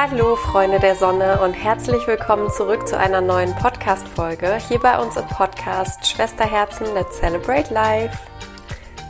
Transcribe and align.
Hallo 0.00 0.36
Freunde 0.36 0.78
der 0.78 0.94
Sonne 0.94 1.40
und 1.40 1.54
herzlich 1.54 2.06
willkommen 2.06 2.52
zurück 2.52 2.86
zu 2.86 2.96
einer 2.96 3.20
neuen 3.20 3.52
Podcast-Folge 3.56 4.54
hier 4.68 4.78
bei 4.78 4.96
uns 4.96 5.16
im 5.16 5.26
Podcast 5.26 6.06
Schwesterherzen 6.06 6.94
Let's 6.94 7.18
Celebrate 7.18 7.74
Life. 7.74 8.16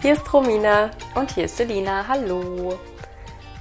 Hier 0.01 0.15
ist 0.15 0.33
Romina 0.33 0.91
und 1.15 1.31
hier 1.33 1.45
ist 1.45 1.59
Selina. 1.59 2.07
Hallo. 2.09 2.79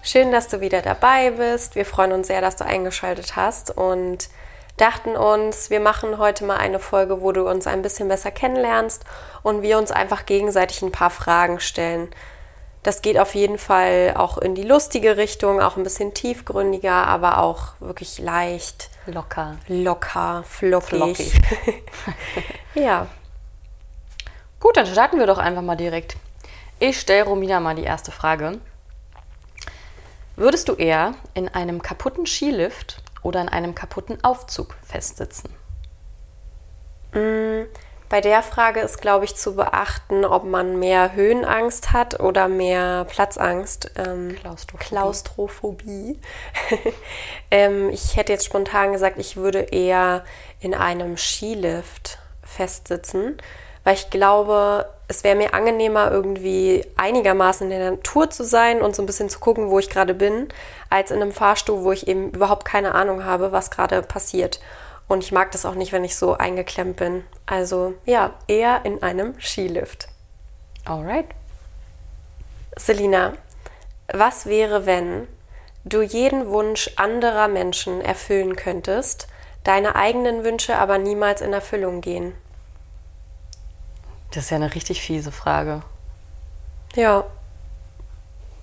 Schön, 0.04 0.32
dass 0.32 0.48
du 0.48 0.62
wieder 0.62 0.82
dabei 0.82 1.32
bist. 1.32 1.76
Wir 1.76 1.86
freuen 1.86 2.14
uns 2.14 2.28
sehr, 2.28 2.40
dass 2.40 2.56
du 2.56 2.66
eingeschaltet 2.66 3.36
hast 3.36 3.76
und 3.76 4.30
dachten 4.78 5.18
uns, 5.18 5.70
wir 5.70 5.82
machen 5.82 6.20
heute 6.20 6.46
mal 6.46 6.56
eine 6.56 6.80
Folge, 6.80 7.22
wo 7.22 7.34
du 7.34 7.46
uns 7.46 7.68
ein 7.68 7.82
bisschen 7.82 8.08
besser 8.08 8.32
kennenlernst 8.32 9.04
und 9.44 9.62
wir 9.64 9.78
uns 9.78 9.92
einfach 9.92 10.26
gegenseitig 10.26 10.82
ein 10.82 10.94
paar 10.94 11.10
Fragen 11.10 11.60
stellen. 11.60 12.08
Das 12.88 13.02
geht 13.02 13.20
auf 13.20 13.36
jeden 13.36 13.58
Fall 13.58 14.14
auch 14.16 14.38
in 14.38 14.56
die 14.56 14.64
lustige 14.64 15.18
Richtung, 15.18 15.60
auch 15.60 15.76
ein 15.76 15.84
bisschen 15.84 16.14
tiefgründiger, 16.14 16.94
aber 16.94 17.40
auch 17.40 17.74
wirklich 17.82 18.18
leicht. 18.18 18.90
Locker. 19.08 19.58
Locker, 19.68 20.46
flockig. 20.48 20.88
flockig. 20.88 21.42
ja. 22.76 23.08
Gut, 24.62 24.78
dann 24.78 24.86
starten 24.86 25.20
wir 25.20 25.28
doch 25.28 25.38
einfach 25.38 25.64
mal 25.64 25.76
direkt. 25.76 26.16
Ich 26.80 26.98
stelle 27.02 27.26
Romina 27.26 27.60
mal 27.60 27.76
die 27.76 27.84
erste 27.84 28.14
Frage. 28.14 28.62
Würdest 30.38 30.70
du 30.70 30.76
eher 30.76 31.14
in 31.34 31.50
einem 31.50 31.82
kaputten 31.82 32.26
Skilift 32.26 33.04
oder 33.22 33.42
in 33.42 33.50
einem 33.50 33.76
kaputten 33.76 34.24
Aufzug 34.24 34.76
festsitzen? 34.82 35.50
Mm, 37.12 37.64
bei 38.10 38.22
der 38.22 38.42
Frage 38.42 38.80
ist, 38.80 39.02
glaube 39.02 39.26
ich, 39.26 39.36
zu 39.36 39.56
beachten, 39.56 40.24
ob 40.24 40.46
man 40.46 40.80
mehr 40.80 41.14
Höhenangst 41.14 41.92
hat 41.92 42.20
oder 42.20 42.48
mehr 42.48 43.06
Platzangst. 43.06 43.92
Ähm, 43.98 44.36
Klaustrophobie. 44.40 44.86
Klaustrophobie. 44.86 46.20
ähm, 47.52 47.90
ich 47.90 48.16
hätte 48.16 48.32
jetzt 48.32 48.46
spontan 48.46 48.94
gesagt, 48.94 49.18
ich 49.20 49.36
würde 49.36 49.60
eher 49.60 50.24
in 50.62 50.74
einem 50.74 51.18
Skilift 51.18 52.20
festsitzen, 52.44 53.38
weil 53.84 53.96
ich 53.96 54.10
glaube, 54.10 54.88
es 55.10 55.24
wäre 55.24 55.36
mir 55.36 55.54
angenehmer, 55.54 56.12
irgendwie 56.12 56.86
einigermaßen 56.96 57.70
in 57.70 57.78
der 57.78 57.92
Natur 57.92 58.30
zu 58.30 58.44
sein 58.44 58.82
und 58.82 58.96
so 58.96 59.04
ein 59.04 59.06
bisschen 59.06 59.30
zu 59.30 59.40
gucken, 59.40 59.70
wo 59.70 59.80
ich 59.80 59.90
gerade 59.90 60.14
bin, 60.14 60.48
als 60.90 61.12
in 61.12 61.22
einem 61.22 61.32
Fahrstuhl, 61.32 61.84
wo 61.84 61.92
ich 61.92 62.08
eben 62.08 62.32
überhaupt 62.32 62.66
keine 62.66 62.96
Ahnung 62.96 63.26
habe, 63.26 63.52
was 63.52 63.72
gerade 63.72 64.02
passiert. 64.02 64.60
Und 65.08 65.24
ich 65.24 65.32
mag 65.32 65.52
das 65.52 65.66
auch 65.66 65.76
nicht, 65.76 65.92
wenn 65.92 66.04
ich 66.04 66.16
so 66.16 66.34
eingeklemmt 66.34 66.98
bin. 66.98 67.24
Also 67.46 67.94
ja, 68.06 68.34
eher 68.48 68.86
in 68.86 69.02
einem 69.04 69.40
Skilift. 69.40 70.10
Alright. 70.86 71.28
Selina, 72.76 73.34
was 74.14 74.46
wäre, 74.46 74.86
wenn 74.86 75.28
du 75.86 76.02
jeden 76.02 76.48
Wunsch 76.48 76.92
anderer 76.98 77.48
Menschen 77.48 78.02
erfüllen 78.02 78.56
könntest, 78.56 79.28
deine 79.64 79.96
eigenen 79.96 80.44
Wünsche 80.44 80.78
aber 80.78 80.98
niemals 80.98 81.42
in 81.42 81.54
Erfüllung 81.54 82.02
gehen? 82.02 82.34
Das 84.32 84.46
ist 84.46 84.50
ja 84.50 84.58
eine 84.58 84.76
richtig 84.76 85.02
fiese 85.02 85.32
Frage. 85.32 85.82
Ja. 86.96 87.26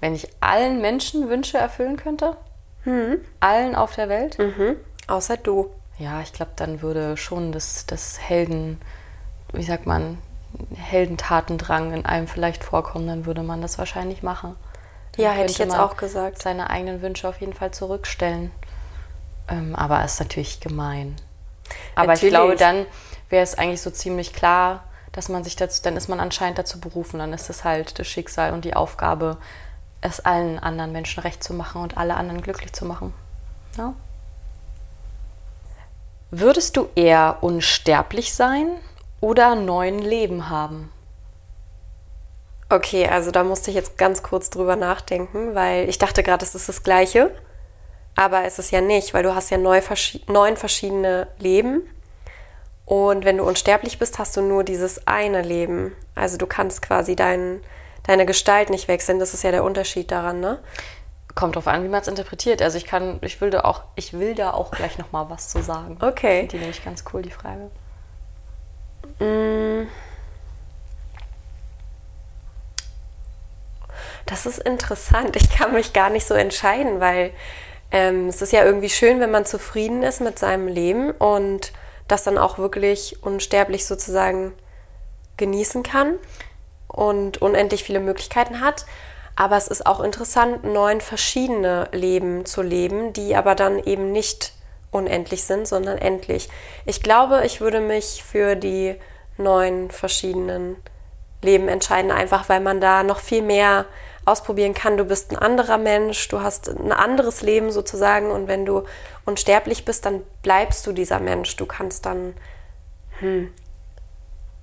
Wenn 0.00 0.14
ich 0.14 0.28
allen 0.40 0.80
Menschen 0.80 1.28
Wünsche 1.28 1.56
erfüllen 1.56 1.96
könnte? 1.96 2.36
Hm. 2.84 3.24
Allen 3.40 3.74
auf 3.74 3.94
der 3.94 4.08
Welt? 4.08 4.38
Mhm. 4.38 4.76
Außer 5.06 5.36
du. 5.36 5.70
Ja, 5.98 6.20
ich 6.20 6.32
glaube, 6.32 6.52
dann 6.56 6.82
würde 6.82 7.16
schon 7.16 7.52
das, 7.52 7.86
das 7.86 8.18
Helden, 8.18 8.80
wie 9.52 9.62
sagt 9.62 9.86
man, 9.86 10.18
Heldentatendrang 10.74 11.92
in 11.92 12.06
einem 12.06 12.26
vielleicht 12.26 12.64
vorkommen, 12.64 13.06
dann 13.06 13.26
würde 13.26 13.42
man 13.42 13.62
das 13.62 13.78
wahrscheinlich 13.78 14.22
machen. 14.22 14.56
Dann 15.12 15.24
ja, 15.24 15.32
hätte 15.32 15.52
ich 15.52 15.58
jetzt 15.58 15.76
auch 15.76 15.96
gesagt. 15.96 16.42
Seine 16.42 16.70
eigenen 16.70 17.02
Wünsche 17.02 17.28
auf 17.28 17.40
jeden 17.40 17.52
Fall 17.52 17.70
zurückstellen. 17.72 18.50
Ähm, 19.48 19.76
aber 19.76 20.04
ist 20.04 20.20
natürlich 20.20 20.60
gemein. 20.60 21.16
Aber 21.94 22.08
natürlich. 22.08 22.24
ich 22.24 22.30
glaube, 22.30 22.56
dann 22.56 22.86
wäre 23.28 23.42
es 23.42 23.56
eigentlich 23.56 23.82
so 23.82 23.90
ziemlich 23.90 24.32
klar, 24.32 24.84
dass 25.12 25.28
man 25.28 25.44
sich 25.44 25.54
dazu, 25.54 25.82
dann 25.82 25.96
ist 25.96 26.08
man 26.08 26.18
anscheinend 26.18 26.58
dazu 26.58 26.80
berufen, 26.80 27.18
dann 27.20 27.32
ist 27.32 27.48
es 27.48 27.62
halt 27.62 27.98
das 27.98 28.06
Schicksal 28.06 28.52
und 28.52 28.64
die 28.64 28.74
Aufgabe, 28.74 29.36
es 30.00 30.20
allen 30.20 30.58
anderen 30.58 30.92
Menschen 30.92 31.20
recht 31.22 31.42
zu 31.42 31.54
machen 31.54 31.80
und 31.80 31.96
alle 31.96 32.16
anderen 32.16 32.42
glücklich 32.42 32.72
zu 32.72 32.84
machen. 32.84 33.14
Ja? 33.78 33.94
Würdest 36.36 36.76
du 36.76 36.88
eher 36.96 37.38
unsterblich 37.42 38.34
sein 38.34 38.66
oder 39.20 39.54
neun 39.54 40.00
Leben 40.00 40.50
haben? 40.50 40.90
Okay, 42.68 43.06
also 43.06 43.30
da 43.30 43.44
musste 43.44 43.70
ich 43.70 43.76
jetzt 43.76 43.96
ganz 43.98 44.24
kurz 44.24 44.50
drüber 44.50 44.74
nachdenken, 44.74 45.54
weil 45.54 45.88
ich 45.88 45.98
dachte 45.98 46.24
gerade, 46.24 46.44
es 46.44 46.56
ist 46.56 46.68
das 46.68 46.82
Gleiche. 46.82 47.30
Aber 48.16 48.42
es 48.42 48.58
ist 48.58 48.72
ja 48.72 48.80
nicht, 48.80 49.14
weil 49.14 49.22
du 49.22 49.32
hast 49.32 49.50
ja 49.50 49.58
neun 49.58 50.56
verschiedene 50.56 51.28
Leben. 51.38 51.88
Und 52.84 53.24
wenn 53.24 53.38
du 53.38 53.44
unsterblich 53.44 54.00
bist, 54.00 54.18
hast 54.18 54.36
du 54.36 54.42
nur 54.42 54.64
dieses 54.64 55.06
eine 55.06 55.40
Leben. 55.40 55.94
Also 56.16 56.36
du 56.36 56.48
kannst 56.48 56.82
quasi 56.82 57.14
dein, 57.14 57.60
deine 58.08 58.26
Gestalt 58.26 58.70
nicht 58.70 58.88
wechseln. 58.88 59.20
Das 59.20 59.34
ist 59.34 59.44
ja 59.44 59.52
der 59.52 59.62
Unterschied 59.62 60.10
daran, 60.10 60.40
ne? 60.40 60.58
Kommt 61.34 61.56
drauf 61.56 61.66
an, 61.66 61.82
wie 61.82 61.88
man 61.88 62.00
es 62.00 62.08
interpretiert. 62.08 62.62
Also 62.62 62.78
ich 62.78 62.86
kann, 62.86 63.18
ich 63.22 63.40
will 63.40 63.50
da 63.50 63.62
auch, 63.62 63.82
ich 63.96 64.12
will 64.12 64.34
da 64.34 64.52
auch 64.52 64.70
gleich 64.70 64.98
noch 64.98 65.10
mal 65.10 65.30
was 65.30 65.48
zu 65.48 65.62
sagen. 65.62 65.98
Okay. 66.00 66.46
Die 66.48 66.58
nämlich 66.58 66.84
ganz 66.84 67.04
cool, 67.12 67.22
die 67.22 67.30
Frage. 67.30 67.70
Mm. 69.18 69.88
Das 74.26 74.46
ist 74.46 74.58
interessant. 74.58 75.36
Ich 75.36 75.50
kann 75.50 75.72
mich 75.72 75.92
gar 75.92 76.10
nicht 76.10 76.26
so 76.26 76.34
entscheiden, 76.34 77.00
weil 77.00 77.32
ähm, 77.90 78.28
es 78.28 78.40
ist 78.42 78.52
ja 78.52 78.64
irgendwie 78.64 78.88
schön, 78.88 79.20
wenn 79.20 79.30
man 79.30 79.44
zufrieden 79.44 80.02
ist 80.02 80.20
mit 80.20 80.38
seinem 80.38 80.66
Leben 80.66 81.10
und 81.12 81.72
das 82.08 82.24
dann 82.24 82.38
auch 82.38 82.58
wirklich 82.58 83.22
unsterblich 83.22 83.86
sozusagen 83.86 84.52
genießen 85.36 85.82
kann 85.82 86.14
und 86.88 87.42
unendlich 87.42 87.84
viele 87.84 88.00
Möglichkeiten 88.00 88.60
hat. 88.60 88.86
Aber 89.36 89.56
es 89.56 89.68
ist 89.68 89.86
auch 89.86 90.00
interessant, 90.00 90.64
neun 90.64 91.00
verschiedene 91.00 91.88
Leben 91.92 92.46
zu 92.46 92.62
leben, 92.62 93.12
die 93.12 93.34
aber 93.34 93.54
dann 93.54 93.82
eben 93.82 94.12
nicht 94.12 94.52
unendlich 94.90 95.44
sind, 95.44 95.66
sondern 95.66 95.98
endlich. 95.98 96.48
Ich 96.86 97.02
glaube, 97.02 97.42
ich 97.44 97.60
würde 97.60 97.80
mich 97.80 98.22
für 98.22 98.54
die 98.54 98.94
neun 99.36 99.90
verschiedenen 99.90 100.76
Leben 101.42 101.68
entscheiden, 101.68 102.12
einfach 102.12 102.48
weil 102.48 102.60
man 102.60 102.80
da 102.80 103.02
noch 103.02 103.18
viel 103.18 103.42
mehr 103.42 103.86
ausprobieren 104.24 104.72
kann. 104.72 104.96
Du 104.96 105.04
bist 105.04 105.32
ein 105.32 105.38
anderer 105.38 105.78
Mensch, 105.78 106.28
du 106.28 106.40
hast 106.40 106.68
ein 106.68 106.92
anderes 106.92 107.42
Leben 107.42 107.72
sozusagen 107.72 108.30
und 108.30 108.48
wenn 108.48 108.64
du 108.64 108.84
unsterblich 109.24 109.84
bist, 109.84 110.06
dann 110.06 110.22
bleibst 110.42 110.86
du 110.86 110.92
dieser 110.92 111.20
Mensch. 111.20 111.56
Du 111.56 111.66
kannst 111.66 112.06
dann 112.06 112.34
hm, 113.18 113.52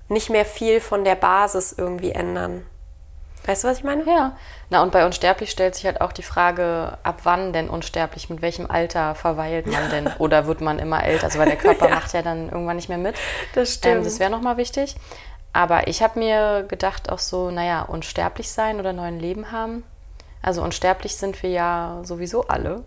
nicht 0.08 0.30
mehr 0.30 0.44
viel 0.44 0.80
von 0.80 1.04
der 1.04 1.14
Basis 1.14 1.72
irgendwie 1.76 2.12
ändern. 2.12 2.66
Weißt 3.44 3.64
du, 3.64 3.68
was 3.68 3.78
ich 3.78 3.84
meine? 3.84 4.04
Ja. 4.06 4.36
Na, 4.72 4.82
und 4.82 4.90
bei 4.90 5.04
unsterblich 5.04 5.50
stellt 5.50 5.74
sich 5.74 5.84
halt 5.84 6.00
auch 6.00 6.12
die 6.12 6.22
Frage, 6.22 6.96
ab 7.02 7.20
wann 7.24 7.52
denn 7.52 7.68
unsterblich? 7.68 8.30
Mit 8.30 8.40
welchem 8.40 8.70
Alter 8.70 9.14
verweilt 9.14 9.66
man 9.66 9.90
denn? 9.90 10.06
Oder 10.18 10.46
wird 10.46 10.62
man 10.62 10.78
immer 10.78 11.04
älter? 11.04 11.24
Also, 11.24 11.38
weil 11.38 11.48
der 11.48 11.58
Körper 11.58 11.88
ja. 11.90 11.94
macht 11.94 12.14
ja 12.14 12.22
dann 12.22 12.48
irgendwann 12.48 12.76
nicht 12.76 12.88
mehr 12.88 12.96
mit. 12.96 13.14
Das 13.54 13.74
stimmt. 13.74 13.96
Ähm, 13.96 14.04
das 14.04 14.18
wäre 14.18 14.30
nochmal 14.30 14.56
wichtig. 14.56 14.96
Aber 15.52 15.88
ich 15.88 16.02
habe 16.02 16.18
mir 16.18 16.64
gedacht, 16.66 17.12
auch 17.12 17.18
so, 17.18 17.50
naja, 17.50 17.82
unsterblich 17.82 18.50
sein 18.50 18.80
oder 18.80 18.94
neuen 18.94 19.20
Leben 19.20 19.52
haben. 19.52 19.84
Also, 20.40 20.62
unsterblich 20.62 21.16
sind 21.18 21.42
wir 21.42 21.50
ja 21.50 22.00
sowieso 22.02 22.48
alle, 22.48 22.82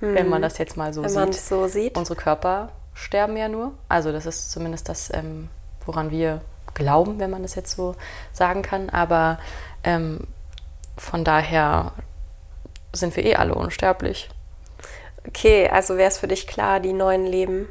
hm. 0.00 0.16
wenn 0.16 0.28
man 0.28 0.42
das 0.42 0.58
jetzt 0.58 0.76
mal 0.76 0.92
so 0.92 1.02
wenn 1.02 1.08
sieht. 1.08 1.16
Wenn 1.18 1.24
man 1.28 1.30
es 1.30 1.48
so 1.48 1.68
sieht. 1.68 1.96
Unsere 1.96 2.16
Körper 2.16 2.70
sterben 2.94 3.36
ja 3.36 3.46
nur. 3.46 3.74
Also, 3.88 4.10
das 4.10 4.26
ist 4.26 4.50
zumindest 4.50 4.88
das, 4.88 5.14
ähm, 5.14 5.50
woran 5.86 6.10
wir 6.10 6.40
glauben, 6.74 7.20
wenn 7.20 7.30
man 7.30 7.42
das 7.42 7.54
jetzt 7.54 7.76
so 7.76 7.94
sagen 8.32 8.62
kann. 8.62 8.90
Aber 8.90 9.38
ähm, 9.84 10.26
von 10.98 11.24
daher 11.24 11.92
sind 12.92 13.16
wir 13.16 13.24
eh 13.24 13.36
alle 13.36 13.54
unsterblich. 13.54 14.28
Okay, 15.26 15.68
also 15.68 15.96
wäre 15.96 16.08
es 16.08 16.18
für 16.18 16.28
dich 16.28 16.46
klar, 16.46 16.80
die 16.80 16.92
neuen 16.92 17.26
Leben. 17.26 17.68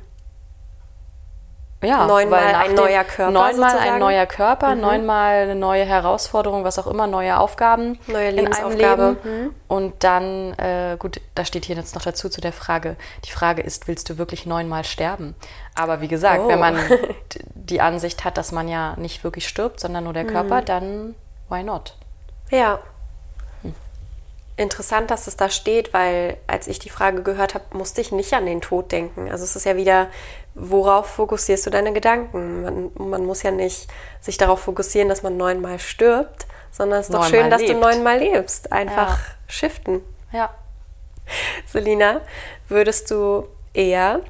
Ja, 1.83 2.07
neunmal 2.07 2.55
ein 2.55 2.73
neuer 2.73 3.03
Körper. 3.03 3.31
Neunmal 3.31 3.71
sozusagen. 3.71 3.93
ein 3.93 3.99
neuer 3.99 4.25
Körper, 4.25 4.73
mhm. 4.73 4.81
neunmal 4.81 5.35
eine 5.43 5.55
neue 5.55 5.85
Herausforderung, 5.85 6.63
was 6.63 6.79
auch 6.79 6.87
immer, 6.87 7.05
neue 7.05 7.37
Aufgaben. 7.37 7.99
Neue 8.07 8.31
Lebensaufgabe. 8.31 9.17
Mhm. 9.23 9.53
Und 9.67 10.03
dann, 10.03 10.53
äh, 10.53 10.97
gut, 10.97 11.21
da 11.35 11.45
steht 11.45 11.65
hier 11.65 11.75
jetzt 11.75 11.93
noch 11.93 12.01
dazu 12.01 12.29
zu 12.29 12.41
der 12.41 12.51
Frage. 12.53 12.95
Die 13.25 13.31
Frage 13.31 13.61
ist, 13.61 13.87
willst 13.87 14.09
du 14.09 14.17
wirklich 14.17 14.47
neunmal 14.47 14.85
sterben? 14.85 15.35
Aber 15.75 16.01
wie 16.01 16.07
gesagt, 16.07 16.41
oh. 16.45 16.47
wenn 16.47 16.59
man 16.59 16.77
die 17.53 17.79
Ansicht 17.79 18.25
hat, 18.25 18.37
dass 18.37 18.51
man 18.51 18.67
ja 18.67 18.95
nicht 18.97 19.23
wirklich 19.23 19.47
stirbt, 19.47 19.79
sondern 19.79 20.05
nur 20.05 20.13
der 20.13 20.25
Körper, 20.25 20.61
mhm. 20.61 20.65
dann 20.65 21.15
why 21.47 21.61
not? 21.61 21.95
Ja. 22.49 22.79
Interessant, 24.59 25.11
dass 25.11 25.27
es 25.27 25.37
da 25.37 25.51
steht, 25.51 25.93
weil 25.93 26.37
als 26.47 26.67
ich 26.67 26.79
die 26.79 26.89
Frage 26.89 27.21
gehört 27.21 27.53
habe, 27.53 27.77
musste 27.77 28.01
ich 28.01 28.11
nicht 28.11 28.33
an 28.33 28.47
den 28.47 28.59
Tod 28.59 28.91
denken. 28.91 29.29
Also 29.29 29.43
es 29.43 29.55
ist 29.55 29.65
ja 29.65 29.75
wieder, 29.75 30.07
worauf 30.55 31.05
fokussierst 31.05 31.67
du 31.67 31.69
deine 31.69 31.93
Gedanken? 31.93 32.63
Man, 32.63 32.91
man 32.95 33.25
muss 33.25 33.43
ja 33.43 33.51
nicht 33.51 33.87
sich 34.19 34.37
darauf 34.37 34.61
fokussieren, 34.61 35.09
dass 35.09 35.21
man 35.21 35.37
neunmal 35.37 35.77
stirbt, 35.77 36.47
sondern 36.71 37.01
es 37.01 37.05
ist 37.05 37.13
doch 37.13 37.21
neunmal 37.21 37.39
schön, 37.39 37.51
dass 37.51 37.61
lebt. 37.61 37.73
du 37.73 37.79
neunmal 37.79 38.17
lebst. 38.17 38.71
Einfach 38.71 39.19
ja. 39.19 39.25
shiften. 39.45 40.01
Ja. 40.31 40.49
Selina, 41.67 42.21
würdest 42.67 43.11
du 43.11 43.47
eher 43.75 44.21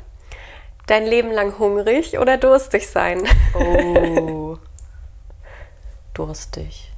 dein 0.87 1.05
Leben 1.05 1.31
lang 1.31 1.57
hungrig 1.57 2.19
oder 2.19 2.35
durstig 2.35 2.89
sein? 2.89 3.23
Oh. 3.53 4.57
durstig. 6.13 6.91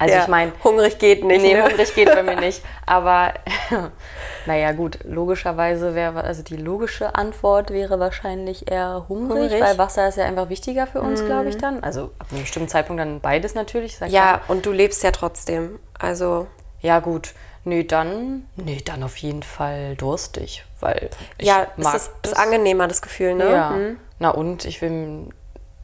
Also 0.00 0.14
ja, 0.14 0.22
ich 0.22 0.28
meine. 0.28 0.52
Hungrig 0.64 0.98
geht 0.98 1.24
nicht. 1.24 1.42
Nee, 1.42 1.52
ne? 1.52 1.62
hungrig 1.62 1.94
geht 1.94 2.06
bei 2.06 2.22
mir 2.22 2.36
nicht. 2.40 2.62
Aber 2.86 3.34
naja, 4.46 4.72
gut, 4.72 4.98
logischerweise 5.04 5.94
wäre, 5.94 6.24
also 6.24 6.42
die 6.42 6.56
logische 6.56 7.14
Antwort 7.14 7.70
wäre 7.70 8.00
wahrscheinlich 8.00 8.70
eher 8.70 9.04
hungrig, 9.10 9.42
hungrig. 9.42 9.60
weil 9.60 9.76
Wasser 9.76 10.08
ist 10.08 10.16
ja 10.16 10.24
einfach 10.24 10.48
wichtiger 10.48 10.86
für 10.86 11.02
uns, 11.02 11.20
mhm. 11.20 11.26
glaube 11.26 11.50
ich, 11.50 11.58
dann. 11.58 11.84
Also 11.84 12.12
ab 12.18 12.28
einem 12.30 12.40
bestimmten 12.40 12.70
Zeitpunkt 12.70 12.98
dann 12.98 13.20
beides 13.20 13.54
natürlich. 13.54 14.00
ja, 14.00 14.06
ja, 14.06 14.40
und 14.48 14.64
du 14.64 14.72
lebst 14.72 15.04
ja 15.04 15.10
trotzdem. 15.10 15.78
Also. 15.98 16.46
Ja, 16.80 17.00
gut. 17.00 17.34
Nee, 17.64 17.84
dann, 17.84 18.46
nee, 18.56 18.80
dann 18.82 19.02
auf 19.02 19.18
jeden 19.18 19.42
Fall 19.42 19.96
durstig, 19.96 20.64
weil 20.80 21.10
ich 21.36 21.46
ja, 21.46 21.66
mag 21.76 21.94
ist 21.94 22.08
das, 22.08 22.10
das 22.22 22.32
angenehmer, 22.32 22.88
das 22.88 23.02
Gefühl, 23.02 23.34
ne? 23.34 23.50
Ja. 23.50 23.70
Mhm. 23.70 23.98
Na 24.18 24.30
und 24.30 24.64
ich 24.64 24.80
will, 24.80 25.26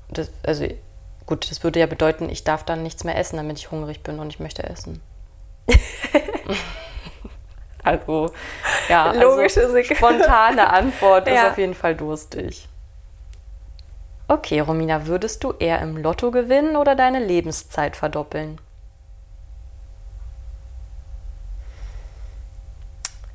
das, 0.09 0.31
also 0.43 0.67
Gut, 1.27 1.51
das 1.51 1.65
würde 1.65 1.81
ja 1.81 1.87
bedeuten, 1.87 2.31
ich 2.31 2.45
darf 2.45 2.65
dann 2.65 2.85
nichts 2.85 3.03
mehr 3.03 3.17
essen, 3.17 3.37
damit 3.37 3.59
ich 3.59 3.73
hungrig 3.73 4.03
bin 4.03 4.21
und 4.21 4.29
ich 4.29 4.39
möchte 4.39 4.63
essen. 4.63 5.03
also, 7.83 8.31
ja, 8.89 9.07
also 9.07 9.21
Logische 9.21 9.65
also 9.65 9.83
spontane 9.83 10.73
Antwort 10.73 11.27
ja. 11.27 11.35
ist 11.35 11.51
auf 11.51 11.59
jeden 11.59 11.75
Fall 11.75 11.97
durstig. 11.97 12.69
Okay, 14.29 14.61
Romina, 14.61 15.07
würdest 15.07 15.43
du 15.43 15.53
eher 15.53 15.81
im 15.81 15.97
Lotto 15.97 16.31
gewinnen 16.31 16.77
oder 16.77 16.95
deine 16.95 17.25
Lebenszeit 17.25 17.97
verdoppeln? 17.97 18.61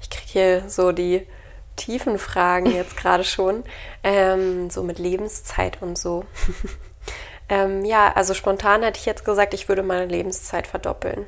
Ich 0.02 0.10
kriege 0.10 0.28
hier 0.28 0.70
so 0.70 0.94
die 0.94 1.28
tiefen 1.76 2.18
Fragen 2.18 2.68
jetzt 2.72 2.96
gerade 2.96 3.24
schon, 3.24 3.64
ähm, 4.04 4.70
so 4.70 4.84
mit 4.84 5.00
Lebenszeit 5.00 5.82
und 5.82 5.98
so. 5.98 6.26
Ähm, 7.52 7.84
ja, 7.84 8.14
also 8.16 8.34
spontan 8.34 8.82
hätte 8.82 8.98
ich 8.98 9.06
jetzt 9.06 9.26
gesagt, 9.26 9.54
ich 9.54 9.68
würde 9.68 9.84
meine 9.84 10.06
Lebenszeit 10.06 10.68
verdoppeln. 10.68 11.28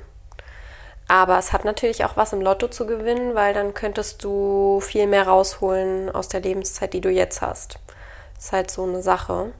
Aber 1.10 1.38
es 1.38 1.52
hat 1.52 1.66
natürlich 1.66 2.06
auch 2.06 2.16
was 2.16 2.32
im 2.32 2.40
Lotto 2.40 2.70
zu 2.70 2.86
gewinnen, 2.86 3.36
weil 3.36 3.54
dann 3.54 3.74
könntest 3.74 4.24
du 4.24 4.80
viel 4.80 5.06
mehr 5.06 5.28
rausholen 5.28 6.10
aus 6.10 6.30
der 6.30 6.40
Lebenszeit, 6.40 6.94
die 6.94 7.02
du 7.02 7.10
jetzt 7.10 7.42
hast. 7.42 7.78
Das 8.36 8.46
ist 8.46 8.52
halt 8.54 8.72
so 8.72 8.84
eine 8.84 9.02
Sache. 9.02 9.52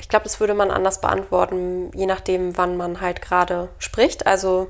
Ich 0.00 0.08
glaube, 0.08 0.24
das 0.24 0.38
würde 0.38 0.54
man 0.54 0.70
anders 0.70 1.00
beantworten, 1.00 1.90
je 1.92 2.06
nachdem, 2.06 2.56
wann 2.56 2.76
man 2.76 3.00
halt 3.00 3.20
gerade 3.20 3.68
spricht. 3.78 4.28
Also, 4.28 4.68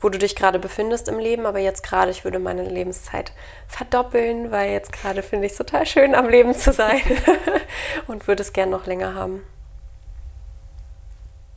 wo 0.00 0.10
du 0.10 0.18
dich 0.18 0.36
gerade 0.36 0.60
befindest 0.60 1.08
im 1.08 1.18
Leben. 1.18 1.44
Aber 1.44 1.58
jetzt 1.58 1.82
gerade, 1.82 2.12
ich 2.12 2.22
würde 2.22 2.38
meine 2.38 2.62
Lebenszeit 2.62 3.32
verdoppeln, 3.66 4.52
weil 4.52 4.70
jetzt 4.70 4.92
gerade 4.92 5.24
finde 5.24 5.46
ich 5.46 5.52
es 5.52 5.58
total 5.58 5.86
schön, 5.86 6.14
am 6.14 6.28
Leben 6.28 6.54
zu 6.54 6.72
sein 6.72 7.02
und 8.06 8.28
würde 8.28 8.42
es 8.42 8.52
gern 8.52 8.70
noch 8.70 8.86
länger 8.86 9.16
haben. 9.16 9.42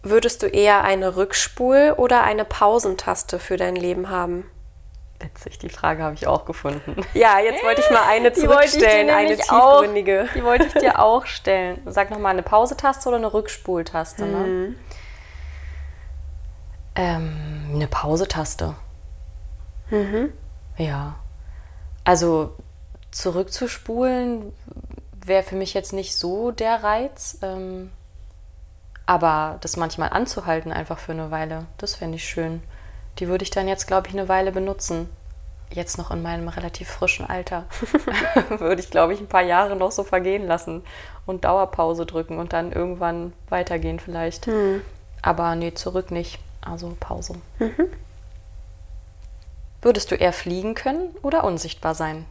Würdest 0.03 0.43
du 0.43 0.47
eher 0.47 0.83
eine 0.83 1.15
Rückspul- 1.15 1.93
oder 1.93 2.23
eine 2.23 2.43
Pausentaste 2.43 3.39
für 3.39 3.55
dein 3.55 3.77
Leben 3.77 4.09
haben? 4.09 4.45
Witzig, 5.19 5.57
die 5.59 5.69
Frage 5.69 6.03
habe 6.03 6.15
ich 6.15 6.27
auch 6.27 6.43
gefunden. 6.43 6.97
Ja, 7.13 7.39
jetzt 7.39 7.63
wollte 7.63 7.79
ich 7.79 7.89
mal 7.89 8.03
eine 8.09 8.33
zurückstellen, 8.33 9.09
eine 9.09 9.37
tiefgründige. 9.37 10.25
Auch, 10.27 10.33
die 10.33 10.43
wollte 10.43 10.65
ich 10.65 10.73
dir 10.73 10.99
auch 10.99 11.25
stellen. 11.25 11.81
Sag 11.85 12.11
nochmal, 12.11 12.33
eine 12.33 12.43
Pausetaste 12.43 13.07
oder 13.07 13.17
eine 13.17 13.33
Rückspultaste? 13.33 14.25
Ne? 14.25 14.37
Mhm. 14.37 14.75
Ähm, 16.95 17.71
eine 17.73 17.87
Pausetaste. 17.87 18.75
Mhm. 19.89 20.33
Ja. 20.77 21.15
Also 22.03 22.57
zurückzuspulen 23.11 24.51
wäre 25.25 25.43
für 25.43 25.55
mich 25.55 25.73
jetzt 25.73 25.93
nicht 25.93 26.17
so 26.17 26.51
der 26.51 26.83
Reiz. 26.83 27.37
Ähm, 27.41 27.91
aber 29.05 29.57
das 29.61 29.77
manchmal 29.77 30.09
anzuhalten, 30.09 30.71
einfach 30.71 30.99
für 30.99 31.11
eine 31.11 31.31
Weile, 31.31 31.65
das 31.77 31.95
fände 31.95 32.15
ich 32.15 32.25
schön. 32.27 32.63
Die 33.19 33.27
würde 33.27 33.43
ich 33.43 33.51
dann 33.51 33.67
jetzt, 33.67 33.87
glaube 33.87 34.07
ich, 34.07 34.13
eine 34.13 34.29
Weile 34.29 34.51
benutzen. 34.51 35.09
Jetzt 35.69 35.97
noch 35.97 36.11
in 36.11 36.21
meinem 36.21 36.47
relativ 36.47 36.89
frischen 36.89 37.27
Alter. 37.27 37.65
würde 38.57 38.81
ich, 38.81 38.89
glaube 38.89 39.13
ich, 39.13 39.19
ein 39.19 39.27
paar 39.27 39.41
Jahre 39.41 39.75
noch 39.75 39.91
so 39.91 40.03
vergehen 40.03 40.47
lassen 40.47 40.83
und 41.25 41.45
Dauerpause 41.45 42.05
drücken 42.05 42.37
und 42.37 42.53
dann 42.53 42.71
irgendwann 42.71 43.33
weitergehen 43.49 43.99
vielleicht. 43.99 44.47
Mhm. 44.47 44.81
Aber 45.21 45.55
nee, 45.55 45.73
zurück 45.73 46.11
nicht. 46.11 46.39
Also 46.61 46.95
Pause. 46.99 47.35
Mhm. 47.59 47.87
Würdest 49.81 50.11
du 50.11 50.15
eher 50.15 50.33
fliegen 50.33 50.75
können 50.75 51.09
oder 51.21 51.43
unsichtbar 51.43 51.93
sein? 51.93 52.25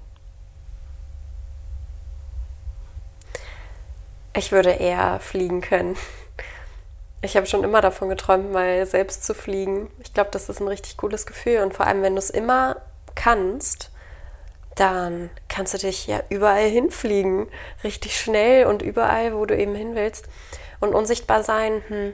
Ich 4.34 4.52
würde 4.52 4.70
eher 4.70 5.20
fliegen 5.20 5.60
können. 5.60 5.96
Ich 7.22 7.36
habe 7.36 7.46
schon 7.46 7.62
immer 7.62 7.80
davon 7.80 8.08
geträumt, 8.08 8.52
mal 8.52 8.84
selbst 8.84 9.24
zu 9.24 9.32
fliegen. 9.32 9.88
Ich 10.02 10.12
glaube, 10.12 10.30
das 10.32 10.48
ist 10.48 10.60
ein 10.60 10.66
richtig 10.66 10.96
cooles 10.96 11.24
Gefühl. 11.24 11.62
Und 11.62 11.72
vor 11.72 11.86
allem, 11.86 12.02
wenn 12.02 12.14
du 12.14 12.18
es 12.18 12.30
immer 12.30 12.76
kannst, 13.14 13.90
dann 14.74 15.30
kannst 15.48 15.74
du 15.74 15.78
dich 15.78 16.08
ja 16.08 16.20
überall 16.30 16.68
hinfliegen. 16.68 17.46
Richtig 17.84 18.18
schnell 18.18 18.66
und 18.66 18.82
überall, 18.82 19.34
wo 19.34 19.46
du 19.46 19.56
eben 19.56 19.74
hin 19.74 19.94
willst. 19.94 20.26
Und 20.80 20.94
unsichtbar 20.94 21.44
sein 21.44 21.82
hm, 21.86 22.12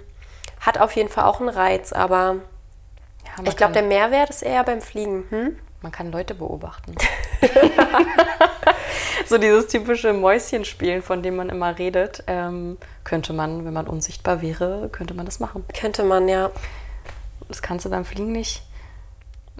hat 0.61 0.79
auf 0.79 0.93
jeden 0.93 1.09
Fall 1.09 1.25
auch 1.25 1.41
einen 1.41 1.49
Reiz, 1.49 1.93
aber 1.93 2.37
ja, 3.25 3.45
ich 3.45 3.57
glaube, 3.57 3.73
der 3.73 3.83
Mehrwert 3.83 4.29
ist 4.29 4.43
eher 4.43 4.63
beim 4.65 4.83
Fliegen. 4.83 5.25
Hm? 5.31 5.59
Man 5.81 5.93
kann 5.93 6.11
Leute 6.11 6.35
beobachten. 6.35 6.97
so 9.27 9.39
dieses 9.39 9.69
typische 9.69 10.13
Mäuschenspielen, 10.13 11.03
von 11.03 11.23
dem 11.23 11.37
man 11.37 11.49
immer 11.49 11.79
redet, 11.79 12.25
ähm, 12.27 12.79
könnte 13.09 13.33
man, 13.33 13.65
wenn 13.65 13.73
man 13.73 13.89
unsichtbar 13.89 14.43
wäre, 14.43 14.91
könnte 14.93 15.15
man 15.15 15.25
das 15.25 15.41
machen. 15.41 15.65
Könnte 15.73 16.05
man, 16.05 16.29
ja. 16.29 16.51
Das 17.49 17.63
kannst 17.63 17.87
du 17.87 17.91
beim 17.91 18.05
Fliegen 18.05 18.33
nicht. 18.33 18.63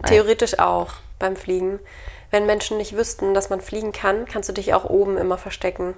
Theoretisch 0.05 0.59
auch 0.59 0.93
beim 1.19 1.35
Fliegen. 1.35 1.79
Wenn 2.31 2.45
Menschen 2.45 2.77
nicht 2.77 2.95
wüssten, 2.95 3.33
dass 3.33 3.49
man 3.49 3.63
fliegen 3.63 3.93
kann, 3.93 4.27
kannst 4.27 4.51
du 4.51 4.53
dich 4.53 4.75
auch 4.75 4.85
oben 4.85 5.17
immer 5.17 5.39
verstecken. 5.39 5.95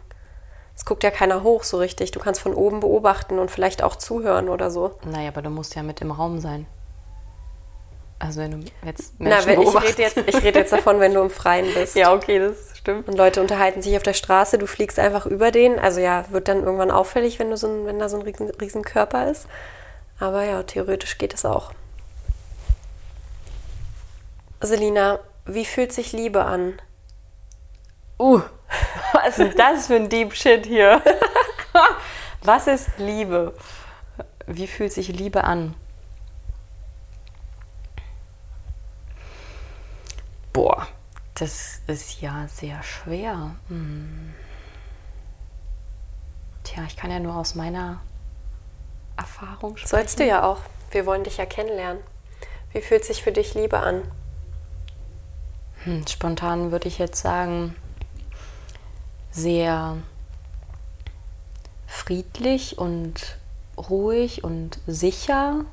Es 0.77 0.85
guckt 0.85 1.03
ja 1.03 1.11
keiner 1.11 1.43
hoch 1.43 1.65
so 1.65 1.79
richtig. 1.79 2.13
Du 2.13 2.21
kannst 2.21 2.41
von 2.41 2.55
oben 2.55 2.79
beobachten 2.79 3.41
und 3.41 3.51
vielleicht 3.51 3.83
auch 3.83 3.97
zuhören 3.97 4.49
oder 4.49 4.71
so. 4.71 4.93
Naja, 5.05 5.29
aber 5.31 5.43
du 5.43 5.51
musst 5.51 5.75
ja 5.75 5.83
mit 5.83 6.01
im 6.01 6.13
Raum 6.13 6.39
sein. 6.39 6.67
Also 8.21 8.43
wenn 8.43 8.51
du 8.51 8.71
jetzt 8.85 9.19
Menschen 9.19 9.55
Na, 9.55 9.63
ich 9.63 9.83
rede 9.83 10.03
jetzt, 10.03 10.17
ich 10.19 10.43
rede 10.43 10.59
jetzt 10.59 10.73
davon, 10.73 11.01
wenn 11.01 11.15
du 11.15 11.23
im 11.23 11.31
Freien 11.31 11.67
bist. 11.75 11.97
ja, 11.97 12.13
okay, 12.13 12.39
das 12.39 12.77
stimmt. 12.77 13.09
Und 13.09 13.17
Leute 13.17 13.41
unterhalten 13.41 13.81
sich 13.81 13.97
auf 13.97 14.03
der 14.03 14.13
Straße, 14.13 14.59
du 14.59 14.67
fliegst 14.67 14.99
einfach 14.99 15.25
über 15.25 15.51
den. 15.51 15.79
Also 15.79 16.01
ja, 16.01 16.27
wird 16.31 16.47
dann 16.47 16.63
irgendwann 16.63 16.91
auffällig, 16.91 17.39
wenn, 17.39 17.51
du 17.51 17.57
so 17.57 17.67
ein, 17.67 17.87
wenn 17.87 17.99
da 17.99 18.11
so 18.11 18.19
ein 18.19 18.23
riesen, 18.23 18.51
riesen 18.51 18.85
Körper 18.85 19.31
ist. 19.31 19.49
Aber 20.19 20.45
ja, 20.45 20.63
theoretisch 20.63 21.17
geht 21.17 21.33
es 21.33 21.47
auch. 21.47 21.73
Selina, 24.61 25.21
wie 25.47 25.65
fühlt 25.65 25.91
sich 25.91 26.13
Liebe 26.13 26.45
an? 26.45 26.75
Uh, 28.19 28.43
was 29.15 29.39
ist 29.39 29.59
das 29.59 29.87
für 29.87 29.97
ein 29.97 30.11
Deep 30.11 30.35
Shit 30.35 30.67
hier? 30.67 31.01
was 32.43 32.67
ist 32.67 32.91
Liebe? 32.99 33.55
Wie 34.47 34.67
fühlt 34.67 34.93
sich 34.93 35.09
Liebe 35.09 35.45
an? 35.45 35.75
Boah, 40.61 40.87
das 41.37 41.81
ist 41.87 42.21
ja 42.21 42.47
sehr 42.47 42.83
schwer. 42.83 43.57
Hm. 43.69 44.35
Tja, 46.65 46.83
ich 46.87 46.99
kann 46.99 47.11
ja 47.11 47.19
nur 47.19 47.35
aus 47.35 47.55
meiner 47.55 48.03
Erfahrung 49.17 49.79
sprechen. 49.79 49.89
Sollst 49.89 50.21
du 50.21 50.27
ja 50.27 50.43
auch. 50.43 50.59
Wir 50.91 51.07
wollen 51.07 51.25
dich 51.25 51.39
ja 51.39 51.47
kennenlernen. 51.47 52.03
Wie 52.75 52.83
fühlt 52.83 53.07
sich 53.07 53.23
für 53.23 53.33
dich 53.33 53.55
Liebe 53.55 53.79
an? 53.79 54.03
Hm, 55.85 56.07
spontan 56.07 56.73
würde 56.73 56.89
ich 56.89 56.99
jetzt 56.99 57.23
sagen, 57.23 57.75
sehr 59.31 59.97
friedlich 61.87 62.77
und 62.77 63.39
ruhig 63.79 64.45
und 64.45 64.79
sicher. 64.87 65.65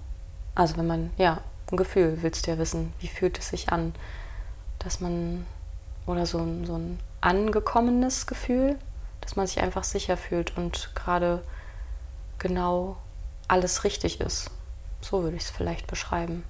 Also 0.55 0.77
wenn 0.77 0.87
man, 0.87 1.11
ja, 1.17 1.41
ein 1.73 1.75
Gefühl 1.75 2.19
willst 2.21 2.47
du 2.47 2.51
ja 2.51 2.57
wissen, 2.57 2.93
wie 2.99 3.09
fühlt 3.09 3.37
es 3.37 3.49
sich 3.49 3.67
an? 3.67 3.93
Dass 4.79 4.99
man, 4.99 5.45
oder 6.05 6.25
so 6.25 6.39
ein, 6.39 6.65
so 6.65 6.77
ein 6.77 6.99
angekommenes 7.21 8.27
Gefühl, 8.27 8.77
dass 9.21 9.35
man 9.35 9.47
sich 9.47 9.61
einfach 9.61 9.83
sicher 9.83 10.17
fühlt 10.17 10.55
und 10.57 10.95
gerade 10.95 11.43
genau 12.39 12.97
alles 13.47 13.83
richtig 13.83 14.21
ist. 14.21 14.51
So 15.01 15.23
würde 15.23 15.37
ich 15.37 15.43
es 15.43 15.49
vielleicht 15.49 15.87
beschreiben. 15.87 16.43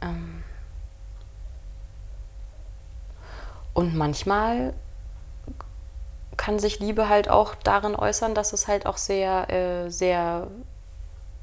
Ähm 0.00 0.44
und 3.72 3.94
manchmal 3.94 4.74
kann 6.36 6.58
sich 6.58 6.80
Liebe 6.80 7.08
halt 7.08 7.28
auch 7.28 7.54
darin 7.54 7.94
äußern, 7.94 8.34
dass 8.34 8.52
es 8.52 8.68
halt 8.68 8.86
auch 8.86 8.96
sehr, 8.96 9.50
äh, 9.50 9.90
sehr 9.90 10.48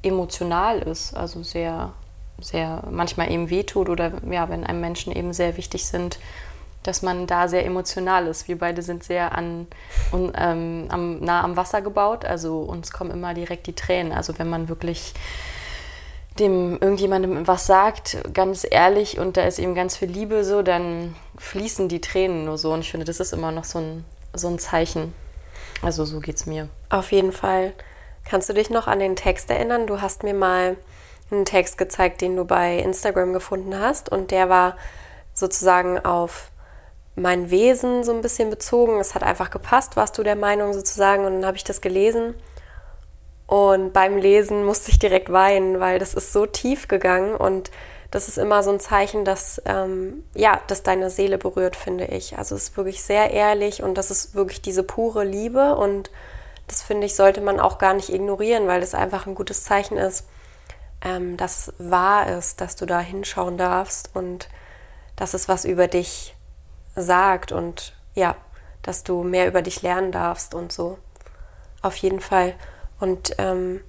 emotional 0.02 0.80
ist, 0.80 1.14
also 1.14 1.42
sehr 1.42 1.92
sehr 2.42 2.82
manchmal 2.90 3.30
eben 3.30 3.50
wehtut 3.50 3.88
oder 3.88 4.12
ja, 4.30 4.48
wenn 4.48 4.64
einem 4.64 4.80
Menschen 4.80 5.12
eben 5.12 5.32
sehr 5.32 5.56
wichtig 5.56 5.86
sind, 5.86 6.18
dass 6.82 7.02
man 7.02 7.26
da 7.26 7.48
sehr 7.48 7.64
emotional 7.64 8.26
ist. 8.26 8.48
Wir 8.48 8.58
beide 8.58 8.82
sind 8.82 9.04
sehr 9.04 9.36
an, 9.36 9.66
un, 10.12 10.32
ähm, 10.36 10.86
am, 10.88 11.20
nah 11.20 11.42
am 11.42 11.56
Wasser 11.56 11.80
gebaut, 11.80 12.24
also 12.24 12.58
uns 12.60 12.92
kommen 12.92 13.10
immer 13.10 13.34
direkt 13.34 13.66
die 13.66 13.74
Tränen. 13.74 14.12
Also 14.12 14.38
wenn 14.38 14.50
man 14.50 14.68
wirklich 14.68 15.14
dem 16.38 16.78
irgendjemandem 16.80 17.46
was 17.46 17.66
sagt, 17.66 18.16
ganz 18.32 18.66
ehrlich 18.68 19.18
und 19.18 19.36
da 19.36 19.42
ist 19.44 19.58
eben 19.58 19.74
ganz 19.74 19.96
viel 19.96 20.08
Liebe 20.08 20.44
so, 20.44 20.62
dann 20.62 21.14
fließen 21.36 21.88
die 21.88 22.00
Tränen 22.00 22.46
nur 22.46 22.58
so 22.58 22.72
und 22.72 22.80
ich 22.80 22.90
finde, 22.90 23.04
das 23.04 23.20
ist 23.20 23.32
immer 23.32 23.52
noch 23.52 23.64
so 23.64 23.78
ein, 23.78 24.04
so 24.32 24.48
ein 24.48 24.58
Zeichen. 24.58 25.14
Also 25.82 26.04
so 26.04 26.20
geht's 26.20 26.46
mir. 26.46 26.68
Auf 26.88 27.12
jeden 27.12 27.32
Fall. 27.32 27.74
Kannst 28.24 28.48
du 28.48 28.54
dich 28.54 28.70
noch 28.70 28.86
an 28.86 29.00
den 29.00 29.16
Text 29.16 29.50
erinnern? 29.50 29.86
Du 29.86 30.00
hast 30.00 30.22
mir 30.22 30.34
mal 30.34 30.76
einen 31.32 31.44
Text 31.44 31.78
gezeigt, 31.78 32.20
den 32.20 32.36
du 32.36 32.44
bei 32.44 32.78
Instagram 32.78 33.32
gefunden 33.32 33.78
hast. 33.78 34.10
Und 34.10 34.30
der 34.30 34.48
war 34.48 34.76
sozusagen 35.34 35.98
auf 35.98 36.50
mein 37.14 37.50
Wesen 37.50 38.04
so 38.04 38.12
ein 38.12 38.22
bisschen 38.22 38.50
bezogen. 38.50 38.98
Es 39.00 39.14
hat 39.14 39.22
einfach 39.22 39.50
gepasst, 39.50 39.96
warst 39.96 40.16
du 40.18 40.22
der 40.22 40.36
Meinung 40.36 40.72
sozusagen. 40.72 41.24
Und 41.24 41.34
dann 41.34 41.46
habe 41.46 41.56
ich 41.56 41.64
das 41.64 41.80
gelesen. 41.80 42.34
Und 43.46 43.92
beim 43.92 44.16
Lesen 44.16 44.64
musste 44.64 44.90
ich 44.90 44.98
direkt 44.98 45.30
weinen, 45.30 45.78
weil 45.80 45.98
das 45.98 46.14
ist 46.14 46.32
so 46.32 46.46
tief 46.46 46.88
gegangen. 46.88 47.34
Und 47.34 47.70
das 48.10 48.28
ist 48.28 48.38
immer 48.38 48.62
so 48.62 48.70
ein 48.70 48.80
Zeichen, 48.80 49.24
dass, 49.24 49.60
ähm, 49.64 50.24
ja, 50.34 50.60
dass 50.66 50.82
deine 50.82 51.10
Seele 51.10 51.38
berührt, 51.38 51.76
finde 51.76 52.04
ich. 52.04 52.38
Also 52.38 52.54
es 52.54 52.64
ist 52.64 52.76
wirklich 52.76 53.02
sehr 53.02 53.30
ehrlich 53.30 53.82
und 53.82 53.96
das 53.96 54.10
ist 54.10 54.34
wirklich 54.34 54.60
diese 54.60 54.82
pure 54.82 55.24
Liebe. 55.24 55.76
Und 55.76 56.10
das 56.66 56.82
finde 56.82 57.06
ich, 57.06 57.16
sollte 57.16 57.40
man 57.40 57.58
auch 57.58 57.78
gar 57.78 57.94
nicht 57.94 58.10
ignorieren, 58.10 58.66
weil 58.68 58.80
das 58.80 58.94
einfach 58.94 59.26
ein 59.26 59.34
gutes 59.34 59.64
Zeichen 59.64 59.96
ist, 59.96 60.26
ähm, 61.04 61.36
dass 61.36 61.72
wahr 61.78 62.28
ist, 62.28 62.60
dass 62.60 62.76
du 62.76 62.86
da 62.86 63.00
hinschauen 63.00 63.58
darfst 63.58 64.10
und 64.14 64.48
dass 65.16 65.34
es 65.34 65.48
was 65.48 65.64
über 65.64 65.88
dich 65.88 66.34
sagt 66.94 67.52
und 67.52 67.94
ja, 68.14 68.36
dass 68.82 69.04
du 69.04 69.22
mehr 69.22 69.46
über 69.46 69.62
dich 69.62 69.82
lernen 69.82 70.12
darfst 70.12 70.54
und 70.54 70.72
so. 70.72 70.98
Auf 71.80 71.96
jeden 71.96 72.20
Fall. 72.20 72.54
Und 73.00 73.34
ähm, 73.38 73.80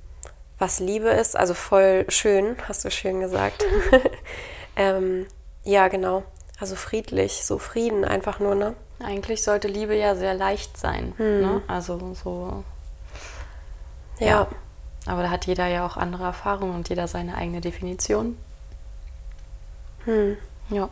was 0.58 0.79
Liebe 0.79 1.10
ist, 1.10 1.36
also 1.36 1.53
voll 1.53 2.05
schön, 2.10 2.55
hast 2.67 2.86
du 2.86 2.91
schön 2.91 3.20
gesagt. 3.20 3.65
ähm, 4.75 5.27
ja, 5.63 5.88
genau. 5.88 6.24
Also 6.60 6.75
friedlich, 6.75 7.46
so 7.46 7.58
Frieden 7.58 8.05
einfach 8.05 8.39
nur, 8.39 8.55
ne? 8.55 8.75
Eigentlich 9.03 9.43
sollte 9.43 9.67
Liebe 9.67 9.96
ja 9.96 10.15
sehr 10.15 10.34
leicht 10.34 10.77
sein. 10.77 11.13
Hm. 11.17 11.41
Ne? 11.41 11.62
Also 11.67 12.13
so. 12.13 12.63
Ja. 14.20 14.27
ja. 14.27 14.48
Aber 15.05 15.24
da 15.24 15.29
hat 15.29 15.45
jeder 15.45 15.67
ja 15.67 15.86
auch 15.86 15.98
andere 15.98 16.24
Erfahrungen 16.24 16.75
und 16.75 16.89
jeder 16.89 17.07
seine 17.07 17.36
eigene 17.36 17.62
Definition. 17.62 18.38
Hm. 20.05 20.38
Ja. 20.69 20.89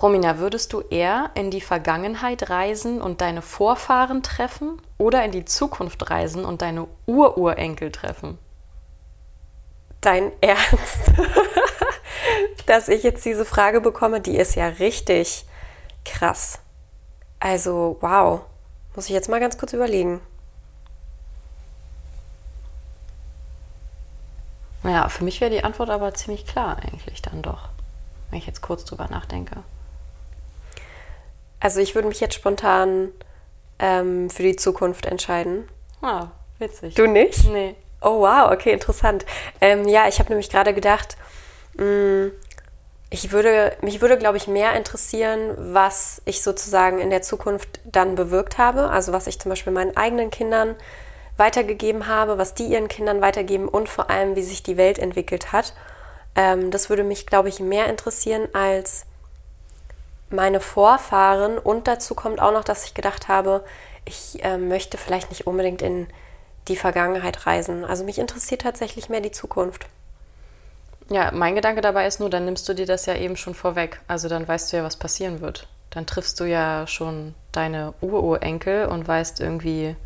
Romina, 0.00 0.38
würdest 0.38 0.72
du 0.72 0.80
eher 0.80 1.30
in 1.34 1.50
die 1.50 1.60
Vergangenheit 1.60 2.48
reisen 2.48 3.02
und 3.02 3.20
deine 3.20 3.42
Vorfahren 3.42 4.22
treffen 4.22 4.80
oder 4.98 5.24
in 5.24 5.30
die 5.30 5.44
Zukunft 5.44 6.10
reisen 6.10 6.44
und 6.44 6.62
deine 6.62 6.88
Ururenkel 7.06 7.92
treffen? 7.92 8.38
Dein 10.00 10.32
Ernst? 10.40 11.12
Dass 12.66 12.88
ich 12.88 13.02
jetzt 13.02 13.24
diese 13.24 13.44
Frage 13.44 13.80
bekomme, 13.80 14.20
die 14.20 14.36
ist 14.36 14.54
ja 14.54 14.68
richtig 14.68 15.44
krass. 16.04 16.60
Also, 17.38 17.98
wow. 18.00 18.42
Muss 18.96 19.06
ich 19.06 19.12
jetzt 19.12 19.28
mal 19.28 19.40
ganz 19.40 19.58
kurz 19.58 19.72
überlegen. 19.72 20.20
Naja, 24.82 25.08
für 25.08 25.24
mich 25.24 25.40
wäre 25.40 25.50
die 25.50 25.64
Antwort 25.64 25.90
aber 25.90 26.14
ziemlich 26.14 26.46
klar 26.46 26.78
eigentlich 26.78 27.20
dann 27.22 27.42
doch, 27.42 27.68
wenn 28.30 28.38
ich 28.38 28.46
jetzt 28.46 28.62
kurz 28.62 28.84
drüber 28.84 29.08
nachdenke. 29.10 29.56
Also 31.60 31.80
ich 31.80 31.94
würde 31.94 32.08
mich 32.08 32.20
jetzt 32.20 32.34
spontan 32.34 33.10
ähm, 33.78 34.30
für 34.30 34.42
die 34.42 34.56
Zukunft 34.56 35.04
entscheiden. 35.04 35.68
Ah, 36.00 36.28
witzig. 36.58 36.94
Du 36.94 37.06
nicht? 37.06 37.44
Nee. 37.48 37.76
Oh 38.00 38.20
wow, 38.20 38.50
okay, 38.50 38.72
interessant. 38.72 39.26
Ähm, 39.60 39.86
ja, 39.86 40.08
ich 40.08 40.18
habe 40.18 40.30
nämlich 40.30 40.48
gerade 40.48 40.72
gedacht, 40.72 41.18
mh, 41.74 41.84
mm, 41.84 42.32
ich 43.10 43.32
würde, 43.32 43.76
mich 43.82 44.00
würde, 44.00 44.16
glaube 44.16 44.36
ich, 44.36 44.46
mehr 44.46 44.74
interessieren, 44.74 45.56
was 45.74 46.22
ich 46.24 46.42
sozusagen 46.42 47.00
in 47.00 47.10
der 47.10 47.22
Zukunft 47.22 47.80
dann 47.84 48.14
bewirkt 48.14 48.56
habe. 48.56 48.88
Also 48.88 49.12
was 49.12 49.26
ich 49.26 49.40
zum 49.40 49.50
Beispiel 49.50 49.72
meinen 49.72 49.96
eigenen 49.96 50.30
Kindern 50.30 50.76
weitergegeben 51.40 52.06
habe, 52.06 52.38
was 52.38 52.54
die 52.54 52.66
ihren 52.66 52.86
Kindern 52.86 53.20
weitergeben 53.20 53.66
und 53.66 53.88
vor 53.88 54.10
allem, 54.10 54.36
wie 54.36 54.42
sich 54.42 54.62
die 54.62 54.76
Welt 54.76 55.00
entwickelt 55.00 55.50
hat. 55.50 55.74
Ähm, 56.36 56.70
das 56.70 56.88
würde 56.88 57.02
mich, 57.02 57.26
glaube 57.26 57.48
ich, 57.48 57.58
mehr 57.58 57.88
interessieren 57.88 58.46
als 58.52 59.06
meine 60.28 60.60
Vorfahren 60.60 61.58
und 61.58 61.88
dazu 61.88 62.14
kommt 62.14 62.40
auch 62.40 62.52
noch, 62.52 62.62
dass 62.62 62.84
ich 62.84 62.94
gedacht 62.94 63.26
habe, 63.26 63.64
ich 64.04 64.44
äh, 64.44 64.56
möchte 64.56 64.96
vielleicht 64.96 65.30
nicht 65.30 65.48
unbedingt 65.48 65.82
in 65.82 66.06
die 66.68 66.76
Vergangenheit 66.76 67.46
reisen. 67.46 67.84
Also 67.84 68.04
mich 68.04 68.18
interessiert 68.18 68.62
tatsächlich 68.62 69.08
mehr 69.08 69.20
die 69.20 69.32
Zukunft. 69.32 69.86
Ja, 71.08 71.32
mein 71.32 71.56
Gedanke 71.56 71.80
dabei 71.80 72.06
ist 72.06 72.20
nur, 72.20 72.30
dann 72.30 72.44
nimmst 72.44 72.68
du 72.68 72.74
dir 72.74 72.86
das 72.86 73.06
ja 73.06 73.16
eben 73.16 73.36
schon 73.36 73.54
vorweg. 73.54 74.00
Also 74.06 74.28
dann 74.28 74.46
weißt 74.46 74.72
du 74.72 74.76
ja, 74.76 74.84
was 74.84 74.96
passieren 74.96 75.40
wird. 75.40 75.66
Dann 75.90 76.06
triffst 76.06 76.38
du 76.38 76.44
ja 76.44 76.86
schon 76.86 77.34
deine 77.50 77.94
Ururenkel 78.00 78.86
und 78.86 79.08
weißt 79.08 79.40
irgendwie 79.40 79.96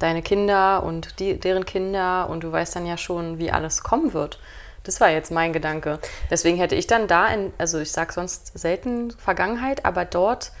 deine 0.00 0.22
Kinder 0.22 0.82
und 0.82 1.20
die, 1.20 1.38
deren 1.38 1.64
Kinder 1.64 2.28
und 2.28 2.42
du 2.42 2.50
weißt 2.50 2.74
dann 2.74 2.86
ja 2.86 2.96
schon, 2.96 3.38
wie 3.38 3.52
alles 3.52 3.84
kommen 3.84 4.12
wird. 4.12 4.40
Das 4.82 5.00
war 5.00 5.10
jetzt 5.10 5.30
mein 5.30 5.52
Gedanke. 5.52 5.98
Deswegen 6.30 6.56
hätte 6.56 6.74
ich 6.74 6.86
dann 6.86 7.06
da, 7.06 7.28
in, 7.28 7.52
also 7.58 7.78
ich 7.78 7.92
sage 7.92 8.12
sonst 8.12 8.58
selten 8.58 9.10
Vergangenheit, 9.12 9.84
aber 9.84 10.04
dort 10.06 10.52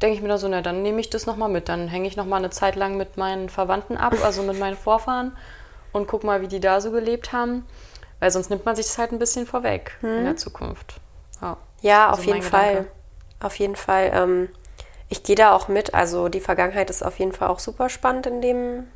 denke 0.00 0.16
ich 0.16 0.22
mir 0.22 0.28
da 0.28 0.38
so, 0.38 0.48
na 0.48 0.62
dann 0.62 0.82
nehme 0.82 1.00
ich 1.00 1.10
das 1.10 1.26
nochmal 1.26 1.50
mit. 1.50 1.68
Dann 1.68 1.86
hänge 1.86 2.08
ich 2.08 2.16
nochmal 2.16 2.38
eine 2.38 2.50
Zeit 2.50 2.76
lang 2.76 2.96
mit 2.96 3.16
meinen 3.16 3.50
Verwandten 3.50 3.96
ab, 3.96 4.14
also 4.24 4.42
mit 4.42 4.58
meinen 4.58 4.76
Vorfahren 4.76 5.36
und 5.92 6.08
guck 6.08 6.24
mal, 6.24 6.40
wie 6.40 6.48
die 6.48 6.60
da 6.60 6.80
so 6.80 6.90
gelebt 6.90 7.32
haben. 7.32 7.66
Weil 8.20 8.30
sonst 8.30 8.48
nimmt 8.50 8.64
man 8.64 8.74
sich 8.74 8.86
das 8.86 8.98
halt 8.98 9.12
ein 9.12 9.18
bisschen 9.18 9.46
vorweg 9.46 9.96
hm. 10.00 10.18
in 10.18 10.24
der. 10.24 10.36
Zukunft. 10.36 11.00
Ja, 11.40 11.56
ja 11.82 12.08
also 12.08 12.20
auf 12.20 12.26
jeden 12.26 12.42
Fall. 12.42 12.86
Auf 13.40 13.54
jeden 13.56 13.76
Fall. 13.76 14.10
Ähm, 14.12 14.48
ich 15.08 15.22
gehe 15.22 15.36
da 15.36 15.52
auch 15.52 15.68
mit. 15.68 15.94
Also 15.94 16.28
die 16.28 16.40
Vergangenheit 16.40 16.90
ist 16.90 17.02
auf 17.02 17.18
jeden 17.18 17.32
Fall 17.32 17.48
auch 17.48 17.58
super 17.58 17.88
spannend 17.88 18.26
in 18.26 18.40
dem 18.40 18.88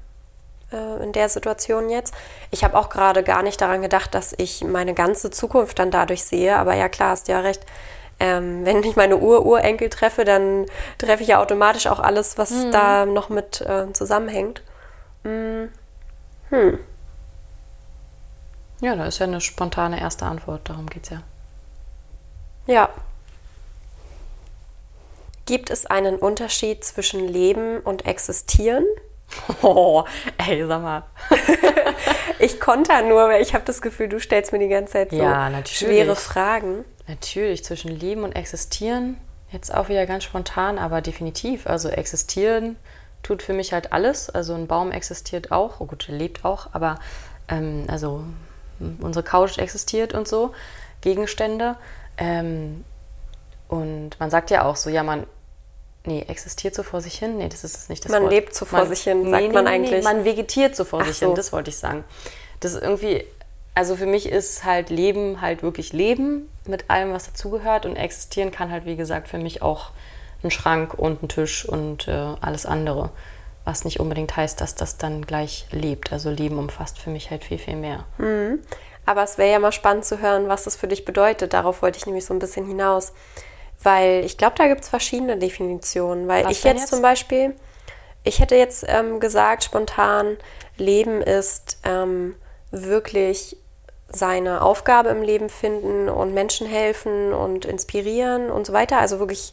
äh, 0.73 1.03
in 1.03 1.13
der 1.13 1.29
Situation 1.29 1.91
jetzt. 1.91 2.15
Ich 2.51 2.65
habe 2.65 2.79
auch 2.79 2.89
gerade 2.89 3.23
gar 3.23 3.43
nicht 3.43 3.61
daran 3.61 3.83
gedacht, 3.83 4.15
dass 4.15 4.35
ich 4.37 4.65
meine 4.65 4.95
ganze 4.95 5.31
Zukunft 5.31 5.79
dann 5.79 5.91
dadurch 5.91 6.25
sehe. 6.25 6.57
Aber 6.57 6.75
ja, 6.75 6.89
klar, 6.89 7.11
hast 7.11 7.29
du 7.29 7.33
ja 7.33 7.41
recht. 7.41 7.65
Ähm, 8.21 8.61
wenn 8.65 8.83
ich 8.83 8.97
meine 8.97 9.19
Ur-Urenkel 9.19 9.91
treffe, 9.91 10.25
dann 10.25 10.67
treffe 10.99 11.23
ich 11.23 11.31
ja 11.31 11.41
automatisch 11.41 11.87
auch 11.87 12.01
alles, 12.01 12.39
was 12.39 12.51
mhm. 12.51 12.71
da 12.73 13.07
noch 13.07 13.29
mit 13.29 13.61
äh, 13.63 13.93
zusammenhängt. 13.93 14.63
Mhm. 15.25 15.71
Hm. 16.51 16.79
Ja, 18.83 18.97
da 18.97 19.07
ist 19.07 19.21
ja 19.21 19.27
eine 19.27 19.41
spontane 19.41 20.01
erste 20.01 20.27
Antwort, 20.27 20.69
darum 20.69 20.91
geht 20.91 21.05
es 21.05 21.11
ja. 21.11 21.23
Ja. 22.67 22.89
Gibt 25.47 25.71
es 25.71 25.87
einen 25.87 26.17
Unterschied 26.17 26.85
zwischen 26.85 27.29
Leben 27.29 27.81
und 27.81 28.07
Existieren? 28.07 28.85
Oh, 29.63 30.05
ey, 30.37 30.67
sag 30.67 30.83
mal. 30.83 31.05
ich 32.39 32.61
konter 32.61 33.01
nur, 33.01 33.29
weil 33.29 33.41
ich 33.41 33.55
habe 33.55 33.65
das 33.65 33.81
Gefühl, 33.81 34.09
du 34.09 34.21
stellst 34.21 34.53
mir 34.53 34.59
die 34.59 34.69
ganze 34.69 34.93
Zeit 34.93 35.11
so 35.11 35.17
ja, 35.17 35.51
schwere 35.65 36.17
Fragen. 36.17 36.85
Natürlich, 37.09 37.65
zwischen 37.65 37.99
Leben 37.99 38.25
und 38.25 38.33
Existieren. 38.33 39.17
Jetzt 39.51 39.73
auch 39.73 39.89
wieder 39.89 40.05
ganz 40.07 40.25
spontan, 40.25 40.79
aber 40.79 41.01
definitiv. 41.01 41.67
Also 41.67 41.89
existieren 41.89 42.77
tut 43.23 43.43
für 43.43 43.53
mich 43.53 43.73
halt 43.73 43.93
alles. 43.93 44.31
Also 44.31 44.55
ein 44.55 44.67
Baum 44.67 44.91
existiert 44.91 45.53
auch. 45.53 45.81
Oh 45.81 45.87
gut, 45.87 46.09
er 46.09 46.17
lebt 46.17 46.45
auch, 46.45 46.69
aber 46.73 46.99
ähm, 47.49 47.85
also 47.89 48.25
unsere 49.01 49.23
Couch 49.23 49.59
existiert 49.59 50.15
und 50.15 50.27
so. 50.27 50.53
Gegenstände. 51.01 51.77
Ähm, 52.19 52.85
und 53.73 54.11
man 54.21 54.31
sagt 54.31 54.51
ja 54.51 54.65
auch 54.65 54.77
so, 54.77 54.91
ja, 54.91 55.03
man 55.03 55.27
Nee, 56.05 56.25
existiert 56.27 56.75
so 56.75 56.83
vor 56.83 57.01
sich 57.01 57.15
hin? 57.17 57.39
Nee, 57.39 57.49
das 57.49 57.63
ist 57.63 57.77
es 57.77 57.89
nicht 57.89 58.05
das 58.05 58.11
Man 58.11 58.23
Wort. 58.25 58.33
lebt 58.33 58.55
so 58.57 58.65
vor 58.65 58.81
man, 58.81 58.89
sich 58.89 59.03
hin, 59.05 59.31
sagt 59.31 59.41
nee, 59.41 59.49
man 59.53 59.69
eigentlich. 59.69 59.93
Nee, 59.93 60.03
man 60.03 60.25
vegetiert 60.25 60.75
so 60.75 60.85
vor 60.85 61.01
Ach 61.01 61.07
sich 61.07 61.19
so. 61.19 61.27
hin, 61.27 61.37
das 61.37 61.53
wollte 61.53 61.71
ich 61.71 61.77
sagen. 61.77 62.03
Das 62.59 62.75
ist 62.75 62.83
irgendwie, 62.83 63.25
also 63.77 63.95
für 63.95 64.07
mich 64.07 64.29
ist 64.29 64.65
halt 64.65 64.91
Leben 64.91 65.41
halt 65.41 65.63
wirklich 65.63 65.93
Leben 65.93 66.51
mit 66.67 66.91
allem, 66.91 67.13
was 67.13 67.27
dazugehört 67.27 67.87
und 67.87 67.95
existieren 67.95 68.51
kann 68.51 68.73
halt, 68.73 68.85
wie 68.85 68.97
gesagt, 68.97 69.29
für 69.29 69.39
mich 69.39 69.63
auch 69.63 69.91
ein 70.43 70.51
Schrank 70.51 70.95
und 70.95 71.23
ein 71.23 71.29
Tisch 71.29 71.65
und 71.65 72.09
äh, 72.09 72.35
alles 72.41 72.67
andere. 72.67 73.11
Was 73.65 73.85
nicht 73.85 74.01
unbedingt 74.01 74.37
heißt, 74.37 74.61
dass 74.61 74.75
das 74.75 74.99
dann 74.99 75.25
gleich 75.25 75.67
lebt. 75.71 76.13
Also 76.13 76.31
Leben 76.31 76.59
umfasst 76.59 76.99
für 76.99 77.11
mich 77.11 77.31
halt 77.31 77.45
viel, 77.45 77.59
viel 77.59 77.77
mehr. 77.77 78.07
Mhm. 78.19 78.59
Aber 79.07 79.23
es 79.23 79.39
wäre 79.39 79.53
ja 79.53 79.61
mal 79.61 79.71
spannend 79.71 80.05
zu 80.05 80.21
hören, 80.21 80.49
was 80.49 80.65
das 80.65 80.75
für 80.75 80.89
dich 80.89 81.05
bedeutet. 81.05 81.53
Darauf 81.53 81.81
wollte 81.81 81.99
ich 81.99 82.07
nämlich 82.07 82.25
so 82.25 82.35
ein 82.35 82.41
bisschen 82.41 82.67
hinaus. 82.67 83.13
Weil 83.83 84.25
ich 84.25 84.39
glaube, 84.39 84.55
da 84.57 84.69
gibt 84.69 84.83
es 84.83 84.89
verschiedene 84.89 85.37
Definitionen. 85.37 86.29
Weil 86.29 86.45
Was 86.45 86.53
ich 86.53 86.65
jetzt, 86.65 86.81
jetzt, 86.81 86.91
zum 86.91 87.03
Beispiel, 87.03 87.55
ich 88.25 88.39
hätte 88.39 88.57
jetzt 88.57 88.85
ähm, 88.89 89.21
gesagt, 89.21 89.65
spontan, 89.65 90.37
Leben 90.77 91.21
ist 91.21 91.79
ähm, 91.85 92.35
wirklich 92.71 93.57
seine 94.09 94.63
Aufgabe 94.63 95.09
im 95.09 95.23
Leben 95.23 95.49
finden 95.49 96.09
und 96.09 96.35
Menschen 96.35 96.67
helfen 96.67 97.33
und 97.33 97.65
inspirieren 97.65 98.51
und 98.51 98.67
so 98.67 98.73
weiter. 98.73 98.99
Also 98.99 99.19
wirklich 99.19 99.53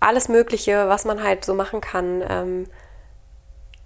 alles 0.00 0.28
Mögliche, 0.28 0.88
was 0.88 1.04
man 1.04 1.22
halt 1.22 1.44
so 1.44 1.54
machen 1.54 1.80
kann. 1.80 2.22
Ähm, 2.28 2.66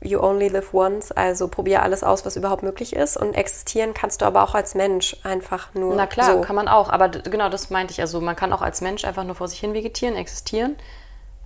you 0.02 0.21
only 0.21 0.49
live 0.49 0.73
once, 0.73 1.12
also 1.12 1.49
probier 1.49 1.83
alles 1.83 2.02
aus, 2.02 2.25
was 2.25 2.37
überhaupt 2.37 2.62
möglich 2.62 2.95
ist. 2.95 3.16
Und 3.16 3.35
existieren 3.35 3.95
kannst 3.95 4.23
du 4.23 4.26
aber 4.26 4.42
auch 4.42 4.54
als 4.54 4.75
Mensch 4.75 5.16
einfach 5.25 5.75
nur. 5.75 5.95
Na 5.95 6.07
klar, 6.07 6.35
so. 6.35 6.40
kann 6.40 6.57
man 6.57 6.69
auch. 6.69 6.88
Aber 6.88 7.09
genau 7.09 7.49
das 7.49 7.71
meinte 7.71 7.92
ich. 7.92 8.00
Also 8.00 8.21
man 8.21 8.37
kann 8.37 8.52
auch 8.52 8.62
als 8.62 8.80
Mensch 8.80 9.04
einfach 9.04 9.25
nur 9.25 9.35
vor 9.35 9.49
sich 9.49 9.61
hin 9.61 9.75
vegetieren, 9.75 10.16
existieren. 10.16 10.76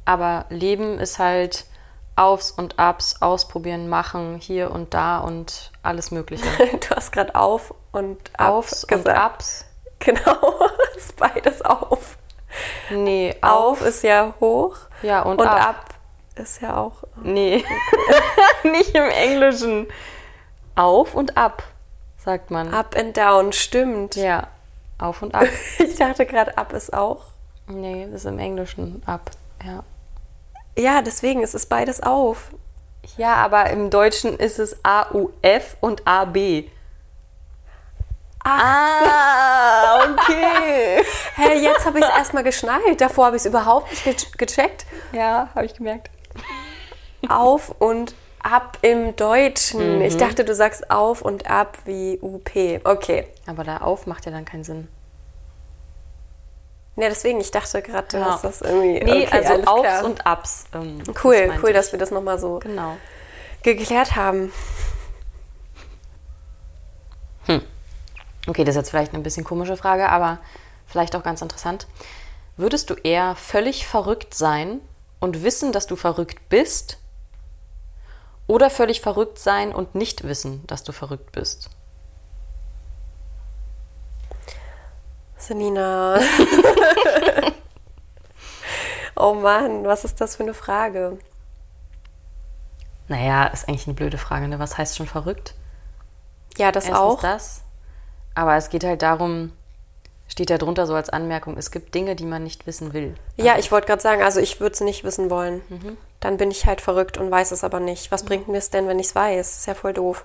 Aber 0.04 0.46
Leben 0.50 0.98
ist 0.98 1.18
halt 1.18 1.66
Aufs 2.16 2.52
und 2.52 2.78
Abs, 2.78 3.20
ausprobieren, 3.20 3.88
machen, 3.88 4.36
hier 4.36 4.70
und 4.70 4.94
da 4.94 5.18
und 5.18 5.72
alles 5.82 6.10
Mögliche. 6.10 6.46
du 6.88 6.94
hast 6.94 7.10
gerade 7.10 7.34
auf 7.34 7.74
und 7.90 8.18
ab 8.36 8.52
Aufs 8.52 8.86
gesagt. 8.86 9.08
und 9.08 9.14
Abs. 9.14 9.64
Genau, 10.00 10.68
ist 10.96 11.16
beides 11.16 11.62
auf. 11.62 12.18
Nee, 12.90 13.34
auf, 13.40 13.80
auf 13.80 13.86
ist 13.86 14.02
ja 14.02 14.34
hoch. 14.38 14.76
Ja, 15.02 15.22
und, 15.22 15.40
und 15.40 15.46
ab. 15.46 15.68
ab. 15.68 15.93
Ist 16.36 16.60
ja 16.60 16.76
auch. 16.76 17.04
Nee, 17.22 17.64
nicht 18.62 18.94
im 18.94 19.08
Englischen. 19.08 19.86
Auf 20.74 21.14
und 21.14 21.36
ab, 21.36 21.62
sagt 22.16 22.50
man. 22.50 22.72
Up 22.74 22.96
and 22.98 23.16
down, 23.16 23.52
stimmt. 23.52 24.16
Ja, 24.16 24.48
auf 24.98 25.22
und 25.22 25.34
ab. 25.34 25.46
ich 25.78 25.96
dachte 25.96 26.26
gerade, 26.26 26.58
ab 26.58 26.72
ist 26.72 26.92
auch. 26.92 27.26
Nee, 27.66 28.06
das 28.10 28.22
ist 28.22 28.26
im 28.26 28.38
Englischen 28.38 29.02
ab, 29.06 29.30
ja. 29.64 29.84
Ja, 30.76 31.02
deswegen, 31.02 31.42
es 31.42 31.54
ist 31.54 31.68
beides 31.68 32.02
auf. 32.02 32.50
Ja, 33.16 33.34
aber 33.36 33.70
im 33.70 33.90
Deutschen 33.90 34.36
ist 34.36 34.58
es 34.58 34.76
A-U-F 34.82 35.76
und 35.80 36.06
A-B. 36.06 36.68
Ah, 38.44 40.04
okay. 40.04 41.02
hey, 41.34 41.62
jetzt 41.62 41.86
habe 41.86 41.98
ich 41.98 42.04
es 42.04 42.10
erstmal 42.10 42.42
geschnallt. 42.42 43.00
Davor 43.00 43.26
habe 43.26 43.36
ich 43.36 43.42
es 43.42 43.46
überhaupt 43.46 43.90
nicht 43.90 44.04
ge 44.04 44.14
gecheckt. 44.46 44.84
Ja, 45.12 45.48
habe 45.54 45.64
ich 45.64 45.74
gemerkt. 45.74 46.10
Auf 47.30 47.74
und 47.80 48.14
ab 48.42 48.78
im 48.82 49.16
Deutschen. 49.16 49.96
Mhm. 49.96 50.02
Ich 50.02 50.16
dachte, 50.16 50.44
du 50.44 50.54
sagst 50.54 50.90
auf 50.90 51.22
und 51.22 51.50
ab 51.50 51.78
wie 51.84 52.18
UP. 52.20 52.50
Okay. 52.84 53.26
Aber 53.46 53.64
da 53.64 53.78
auf 53.78 54.06
macht 54.06 54.26
ja 54.26 54.32
dann 54.32 54.44
keinen 54.44 54.64
Sinn. 54.64 54.88
Ja, 56.96 57.08
deswegen, 57.08 57.40
ich 57.40 57.50
dachte 57.50 57.82
gerade, 57.82 58.06
du 58.08 58.18
ja. 58.18 58.26
hast 58.26 58.44
das 58.44 58.62
irgendwie. 58.62 59.02
Nee, 59.02 59.26
okay, 59.26 59.28
also 59.30 59.54
Aufs 59.64 59.82
klar. 59.82 60.04
und 60.04 60.26
Abs. 60.26 60.64
Ähm, 60.74 61.02
cool, 61.24 61.48
das 61.48 61.62
cool, 61.62 61.70
ich. 61.70 61.74
dass 61.74 61.92
wir 61.92 61.98
das 61.98 62.12
nochmal 62.12 62.38
so 62.38 62.60
genau. 62.60 62.96
geklärt 63.62 64.14
haben. 64.14 64.52
Hm. 67.46 67.62
Okay, 68.46 68.62
das 68.62 68.76
ist 68.76 68.82
jetzt 68.82 68.90
vielleicht 68.90 69.12
eine 69.12 69.22
bisschen 69.24 69.44
komische 69.44 69.76
Frage, 69.76 70.08
aber 70.08 70.38
vielleicht 70.86 71.16
auch 71.16 71.24
ganz 71.24 71.42
interessant. 71.42 71.88
Würdest 72.56 72.90
du 72.90 72.94
eher 72.94 73.34
völlig 73.34 73.88
verrückt 73.88 74.34
sein 74.34 74.80
und 75.18 75.42
wissen, 75.42 75.72
dass 75.72 75.88
du 75.88 75.96
verrückt 75.96 76.48
bist? 76.48 76.98
Oder 78.46 78.70
völlig 78.70 79.00
verrückt 79.00 79.38
sein 79.38 79.74
und 79.74 79.94
nicht 79.94 80.24
wissen, 80.24 80.66
dass 80.66 80.84
du 80.84 80.92
verrückt 80.92 81.32
bist? 81.32 81.70
Selina. 85.36 86.18
oh 89.16 89.34
Mann, 89.34 89.84
was 89.84 90.04
ist 90.04 90.20
das 90.20 90.36
für 90.36 90.42
eine 90.42 90.54
Frage? 90.54 91.18
Naja, 93.08 93.46
ist 93.46 93.68
eigentlich 93.68 93.86
eine 93.86 93.94
blöde 93.94 94.18
Frage. 94.18 94.48
Ne? 94.48 94.58
Was 94.58 94.78
heißt 94.78 94.96
schon 94.96 95.06
verrückt? 95.06 95.54
Ja, 96.56 96.72
das 96.72 96.84
Erstens 96.84 97.00
auch. 97.00 97.20
das. 97.20 97.62
Aber 98.34 98.56
es 98.56 98.70
geht 98.70 98.84
halt 98.84 99.02
darum, 99.02 99.52
steht 100.28 100.50
da 100.50 100.58
drunter 100.58 100.86
so 100.86 100.94
als 100.94 101.10
Anmerkung, 101.10 101.56
es 101.56 101.70
gibt 101.70 101.94
Dinge, 101.94 102.16
die 102.16 102.24
man 102.24 102.42
nicht 102.42 102.66
wissen 102.66 102.92
will. 102.92 103.14
Ja, 103.36 103.58
ich 103.58 103.70
wollte 103.70 103.86
gerade 103.86 104.02
sagen, 104.02 104.22
also 104.22 104.40
ich 104.40 104.60
würde 104.60 104.74
es 104.74 104.80
nicht 104.80 105.04
wissen 105.04 105.30
wollen. 105.30 105.62
Mhm. 105.68 105.96
Dann 106.24 106.38
bin 106.38 106.50
ich 106.50 106.64
halt 106.64 106.80
verrückt 106.80 107.18
und 107.18 107.30
weiß 107.30 107.52
es 107.52 107.64
aber 107.64 107.80
nicht. 107.80 108.10
Was 108.10 108.22
mhm. 108.22 108.28
bringt 108.28 108.48
mir 108.48 108.56
es 108.56 108.70
denn, 108.70 108.88
wenn 108.88 108.98
ich 108.98 109.08
es 109.08 109.14
weiß? 109.14 109.58
Ist 109.58 109.66
ja 109.66 109.74
voll 109.74 109.92
doof. 109.92 110.24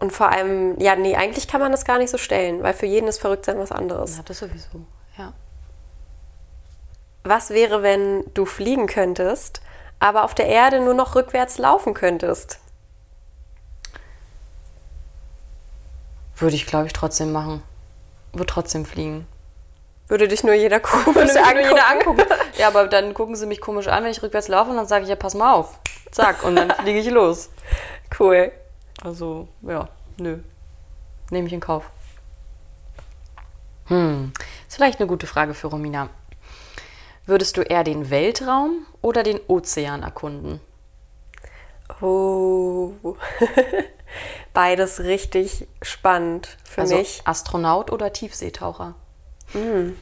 Und 0.00 0.10
vor 0.10 0.30
allem, 0.30 0.80
ja, 0.80 0.96
nee, 0.96 1.16
eigentlich 1.16 1.48
kann 1.48 1.60
man 1.60 1.70
das 1.70 1.84
gar 1.84 1.98
nicht 1.98 2.08
so 2.08 2.16
stellen, 2.16 2.62
weil 2.62 2.72
für 2.72 2.86
jeden 2.86 3.08
ist 3.08 3.20
verrückt 3.20 3.44
sein 3.44 3.58
was 3.58 3.70
anderes. 3.70 4.16
Ja, 4.16 4.22
das 4.22 4.38
sowieso, 4.38 4.86
ja. 5.18 5.34
Was 7.24 7.50
wäre, 7.50 7.82
wenn 7.82 8.24
du 8.32 8.46
fliegen 8.46 8.86
könntest, 8.86 9.60
aber 10.00 10.24
auf 10.24 10.34
der 10.34 10.46
Erde 10.46 10.80
nur 10.80 10.94
noch 10.94 11.14
rückwärts 11.14 11.58
laufen 11.58 11.92
könntest? 11.92 12.58
Würde 16.36 16.56
ich, 16.56 16.64
glaube 16.64 16.86
ich, 16.86 16.94
trotzdem 16.94 17.32
machen. 17.32 17.62
Würde 18.32 18.46
trotzdem 18.46 18.86
fliegen. 18.86 19.26
Würde 20.08 20.26
dich 20.26 20.42
nur 20.42 20.54
jeder 20.54 20.80
komisch 20.80 21.36
angucken. 21.36 21.68
Jeder 21.68 21.90
angucken. 21.90 22.24
Ja, 22.56 22.68
aber 22.68 22.88
dann 22.88 23.14
gucken 23.14 23.36
sie 23.36 23.46
mich 23.46 23.60
komisch 23.60 23.88
an, 23.88 24.04
wenn 24.04 24.10
ich 24.10 24.22
rückwärts 24.22 24.48
laufe 24.48 24.70
und 24.70 24.76
dann 24.76 24.86
sage 24.86 25.04
ich, 25.04 25.10
ja, 25.10 25.16
pass 25.16 25.34
mal 25.34 25.52
auf. 25.52 25.78
Zack, 26.10 26.44
und 26.44 26.56
dann 26.56 26.70
fliege 26.70 26.98
ich 26.98 27.10
los. 27.10 27.50
Cool. 28.18 28.50
Also, 29.02 29.48
ja, 29.62 29.88
nö. 30.16 30.38
Nehme 31.30 31.46
ich 31.46 31.52
in 31.52 31.60
Kauf. 31.60 31.84
Hm, 33.86 34.32
ist 34.66 34.76
vielleicht 34.76 34.98
eine 34.98 35.08
gute 35.08 35.26
Frage 35.26 35.54
für 35.54 35.68
Romina. 35.68 36.08
Würdest 37.26 37.56
du 37.56 37.62
eher 37.62 37.84
den 37.84 38.10
Weltraum 38.10 38.86
oder 39.02 39.22
den 39.22 39.40
Ozean 39.46 40.02
erkunden? 40.02 40.60
Oh, 42.00 42.92
beides 44.54 45.00
richtig 45.00 45.66
spannend 45.82 46.56
für 46.64 46.82
also 46.82 46.96
mich. 46.96 47.22
Astronaut 47.24 47.90
oder 47.92 48.12
Tiefseetaucher? 48.12 48.94
Mm. 49.54 49.92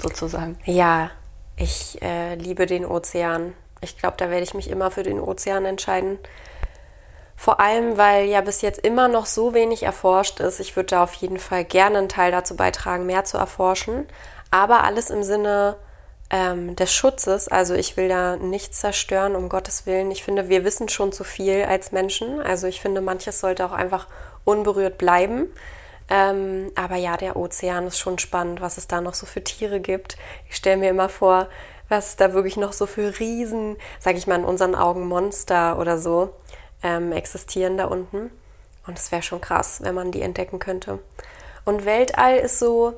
Sozusagen. 0.00 0.58
Ja, 0.64 1.10
ich 1.56 2.00
äh, 2.02 2.34
liebe 2.36 2.66
den 2.66 2.86
Ozean. 2.86 3.54
Ich 3.80 3.98
glaube, 3.98 4.16
da 4.16 4.30
werde 4.30 4.44
ich 4.44 4.54
mich 4.54 4.70
immer 4.70 4.90
für 4.90 5.02
den 5.02 5.20
Ozean 5.20 5.64
entscheiden. 5.64 6.18
Vor 7.36 7.60
allem, 7.60 7.96
weil 7.96 8.26
ja 8.26 8.40
bis 8.40 8.62
jetzt 8.62 8.80
immer 8.80 9.06
noch 9.06 9.26
so 9.26 9.54
wenig 9.54 9.84
erforscht 9.84 10.40
ist. 10.40 10.58
Ich 10.58 10.74
würde 10.74 10.88
da 10.88 11.02
auf 11.04 11.14
jeden 11.14 11.38
Fall 11.38 11.64
gerne 11.64 11.98
einen 11.98 12.08
Teil 12.08 12.32
dazu 12.32 12.56
beitragen, 12.56 13.06
mehr 13.06 13.24
zu 13.24 13.38
erforschen. 13.38 14.06
Aber 14.50 14.82
alles 14.82 15.10
im 15.10 15.22
Sinne 15.22 15.76
ähm, 16.30 16.76
des 16.76 16.92
Schutzes. 16.92 17.48
Also 17.48 17.74
ich 17.74 17.96
will 17.96 18.08
da 18.08 18.36
nichts 18.36 18.80
zerstören, 18.80 19.36
um 19.36 19.48
Gottes 19.48 19.86
Willen. 19.86 20.10
Ich 20.10 20.24
finde, 20.24 20.48
wir 20.48 20.64
wissen 20.64 20.88
schon 20.88 21.12
zu 21.12 21.24
viel 21.24 21.64
als 21.64 21.92
Menschen. 21.92 22.40
Also 22.40 22.66
ich 22.66 22.80
finde, 22.80 23.00
manches 23.00 23.40
sollte 23.40 23.64
auch 23.64 23.72
einfach 23.72 24.08
unberührt 24.44 24.98
bleiben. 24.98 25.48
Ähm, 26.10 26.70
aber 26.74 26.96
ja, 26.96 27.16
der 27.16 27.36
Ozean 27.36 27.86
ist 27.86 27.98
schon 27.98 28.18
spannend, 28.18 28.60
was 28.60 28.78
es 28.78 28.88
da 28.88 29.00
noch 29.00 29.14
so 29.14 29.26
für 29.26 29.44
Tiere 29.44 29.80
gibt. 29.80 30.16
Ich 30.48 30.56
stelle 30.56 30.78
mir 30.78 30.90
immer 30.90 31.08
vor, 31.08 31.48
was 31.88 32.16
da 32.16 32.32
wirklich 32.32 32.56
noch 32.56 32.72
so 32.72 32.86
für 32.86 33.18
Riesen, 33.18 33.76
sag 33.98 34.16
ich 34.16 34.26
mal, 34.26 34.38
in 34.38 34.44
unseren 34.44 34.74
Augen 34.74 35.06
Monster 35.06 35.78
oder 35.78 35.98
so 35.98 36.34
ähm, 36.82 37.12
existieren 37.12 37.76
da 37.76 37.86
unten. 37.86 38.30
Und 38.86 38.98
es 38.98 39.12
wäre 39.12 39.22
schon 39.22 39.40
krass, 39.40 39.80
wenn 39.82 39.94
man 39.94 40.12
die 40.12 40.22
entdecken 40.22 40.58
könnte. 40.58 40.98
Und 41.64 41.84
Weltall 41.84 42.38
ist 42.38 42.58
so, 42.58 42.94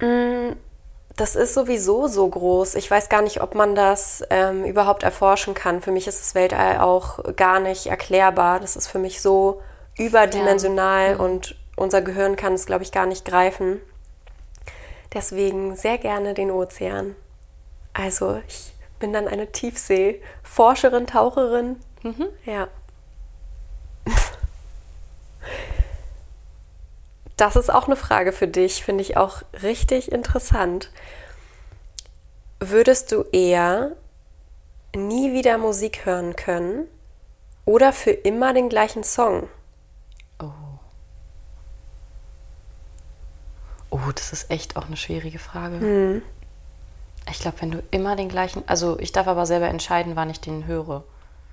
mh, 0.00 0.06
mm, 0.06 0.56
das 1.16 1.36
ist 1.36 1.52
sowieso 1.52 2.06
so 2.06 2.26
groß. 2.26 2.76
Ich 2.76 2.90
weiß 2.90 3.10
gar 3.10 3.20
nicht, 3.20 3.42
ob 3.42 3.54
man 3.54 3.74
das 3.74 4.24
ähm, 4.30 4.64
überhaupt 4.64 5.02
erforschen 5.02 5.52
kann. 5.52 5.82
Für 5.82 5.90
mich 5.90 6.06
ist 6.06 6.18
das 6.18 6.34
Weltall 6.34 6.78
auch 6.78 7.36
gar 7.36 7.60
nicht 7.60 7.88
erklärbar. 7.88 8.58
Das 8.58 8.74
ist 8.74 8.86
für 8.86 8.98
mich 8.98 9.20
so 9.20 9.60
überdimensional 10.00 11.12
ja. 11.12 11.16
Und 11.16 11.56
unser 11.76 12.02
Gehirn 12.02 12.36
kann 12.36 12.54
es, 12.54 12.66
glaube 12.66 12.82
ich, 12.82 12.92
gar 12.92 13.06
nicht 13.06 13.24
greifen. 13.24 13.80
Deswegen 15.12 15.76
sehr 15.76 15.98
gerne 15.98 16.34
den 16.34 16.50
Ozean. 16.50 17.14
Also 17.92 18.40
ich 18.48 18.72
bin 18.98 19.12
dann 19.12 19.28
eine 19.28 19.50
Tiefseeforscherin, 19.50 21.06
Taucherin. 21.06 21.76
Mhm. 22.02 22.28
Ja. 22.44 22.68
Das 27.36 27.56
ist 27.56 27.72
auch 27.72 27.86
eine 27.86 27.96
Frage 27.96 28.32
für 28.32 28.46
dich, 28.46 28.84
finde 28.84 29.02
ich 29.02 29.16
auch 29.16 29.42
richtig 29.62 30.12
interessant. 30.12 30.90
Würdest 32.60 33.10
du 33.12 33.22
eher 33.32 33.96
nie 34.94 35.32
wieder 35.32 35.56
Musik 35.56 36.04
hören 36.04 36.36
können 36.36 36.86
oder 37.64 37.94
für 37.94 38.10
immer 38.10 38.52
den 38.52 38.68
gleichen 38.68 39.04
Song? 39.04 39.48
Oh. 43.90 43.98
Oh, 44.10 44.12
das 44.12 44.32
ist 44.32 44.50
echt 44.50 44.76
auch 44.76 44.86
eine 44.86 44.96
schwierige 44.96 45.38
Frage. 45.38 45.76
Mhm. 45.76 46.22
Ich 47.30 47.38
glaube, 47.38 47.60
wenn 47.60 47.70
du 47.70 47.82
immer 47.92 48.16
den 48.16 48.28
gleichen, 48.28 48.64
also 48.66 48.98
ich 48.98 49.12
darf 49.12 49.28
aber 49.28 49.46
selber 49.46 49.68
entscheiden, 49.68 50.16
wann 50.16 50.30
ich 50.30 50.40
den 50.40 50.66
höre. 50.66 51.04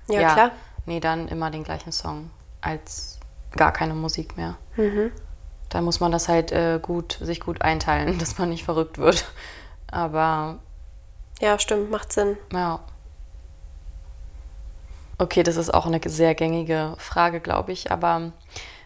Ja, 0.08 0.20
ja 0.20 0.32
klar. 0.32 0.50
Nee, 0.84 0.98
dann 0.98 1.28
immer 1.28 1.52
den 1.52 1.62
gleichen 1.62 1.92
Song 1.92 2.30
als 2.60 3.20
gar 3.52 3.72
keine 3.72 3.94
Musik 3.94 4.36
mehr. 4.36 4.56
Mhm. 4.76 5.12
Da 5.68 5.82
muss 5.82 6.00
man 6.00 6.10
das 6.10 6.26
halt 6.28 6.50
äh, 6.50 6.80
gut, 6.82 7.18
sich 7.20 7.40
gut 7.40 7.62
einteilen, 7.62 8.18
dass 8.18 8.38
man 8.38 8.48
nicht 8.48 8.64
verrückt 8.64 8.98
wird. 8.98 9.30
Aber. 9.86 10.58
Ja, 11.40 11.60
stimmt, 11.60 11.92
macht 11.92 12.12
Sinn. 12.12 12.36
Ja. 12.52 12.80
Okay, 15.18 15.44
das 15.44 15.56
ist 15.56 15.72
auch 15.72 15.86
eine 15.86 16.00
sehr 16.04 16.34
gängige 16.34 16.94
Frage, 16.98 17.38
glaube 17.38 17.70
ich. 17.70 17.92
Aber 17.92 18.32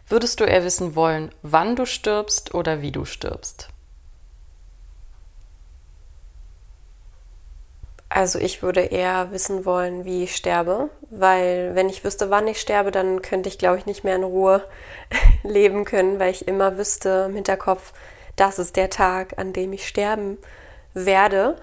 Würdest 0.09 0.41
du 0.41 0.45
eher 0.45 0.65
wissen 0.65 0.95
wollen, 0.95 1.31
wann 1.43 1.77
du 1.77 1.87
stirbst 1.87 2.55
oder 2.55 2.83
wie 2.83 2.93
du 2.93 3.05
stirbst? 3.05 3.69
Also 8.09 8.39
ich 8.39 8.63
würde 8.63 8.81
eher 8.81 9.31
wissen 9.31 9.65
wollen, 9.65 10.05
wie 10.05 10.25
ich 10.25 10.37
sterbe, 10.37 10.91
weil 11.09 11.75
wenn 11.75 11.89
ich 11.89 12.05
wüsste, 12.05 12.29
wann 12.29 12.47
ich 12.47 12.61
sterbe, 12.61 12.91
dann 12.91 13.23
könnte 13.23 13.49
ich, 13.49 13.57
glaube 13.57 13.79
ich, 13.79 13.87
nicht 13.87 14.05
mehr 14.05 14.17
in 14.17 14.23
Ruhe 14.23 14.63
leben 15.43 15.87
können, 15.87 16.19
weil 16.19 16.31
ich 16.31 16.47
immer 16.47 16.77
wüsste 16.77 17.27
im 17.29 17.35
Hinterkopf, 17.35 17.95
das 18.37 18.59
ist 18.59 18.77
der 18.77 18.91
Tag, 18.91 19.39
an 19.39 19.55
dem 19.55 19.73
ich 19.73 19.89
sterben 19.89 20.37
werde. 20.93 21.57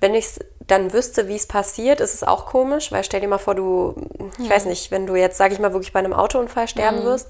Wenn 0.00 0.14
ich 0.14 0.40
dann 0.66 0.92
wüsste, 0.92 1.26
wie 1.28 1.36
es 1.36 1.46
passiert, 1.46 2.00
ist 2.00 2.14
es 2.14 2.22
auch 2.22 2.44
komisch, 2.44 2.92
weil 2.92 3.04
stell 3.04 3.20
dir 3.20 3.28
mal 3.28 3.38
vor, 3.38 3.54
du, 3.54 3.94
ich 4.38 4.50
weiß 4.50 4.66
nicht, 4.66 4.90
wenn 4.90 5.06
du 5.06 5.14
jetzt, 5.14 5.38
sage 5.38 5.54
ich 5.54 5.60
mal, 5.60 5.72
wirklich 5.72 5.94
bei 5.94 6.00
einem 6.00 6.12
Autounfall 6.12 6.68
sterben 6.68 7.00
mhm. 7.00 7.04
wirst 7.04 7.28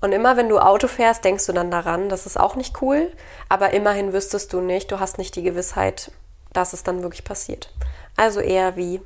und 0.00 0.12
immer 0.12 0.36
wenn 0.36 0.48
du 0.48 0.58
Auto 0.58 0.88
fährst, 0.88 1.24
denkst 1.24 1.46
du 1.46 1.52
dann 1.52 1.70
daran, 1.70 2.08
das 2.08 2.26
ist 2.26 2.38
auch 2.38 2.54
nicht 2.54 2.80
cool, 2.82 3.12
aber 3.48 3.70
immerhin 3.70 4.12
wüsstest 4.12 4.52
du 4.52 4.60
nicht, 4.60 4.90
du 4.90 5.00
hast 5.00 5.18
nicht 5.18 5.34
die 5.36 5.42
Gewissheit, 5.42 6.10
dass 6.52 6.72
es 6.72 6.82
dann 6.82 7.02
wirklich 7.02 7.24
passiert. 7.24 7.72
Also 8.16 8.40
eher 8.40 8.76
wie. 8.76 9.00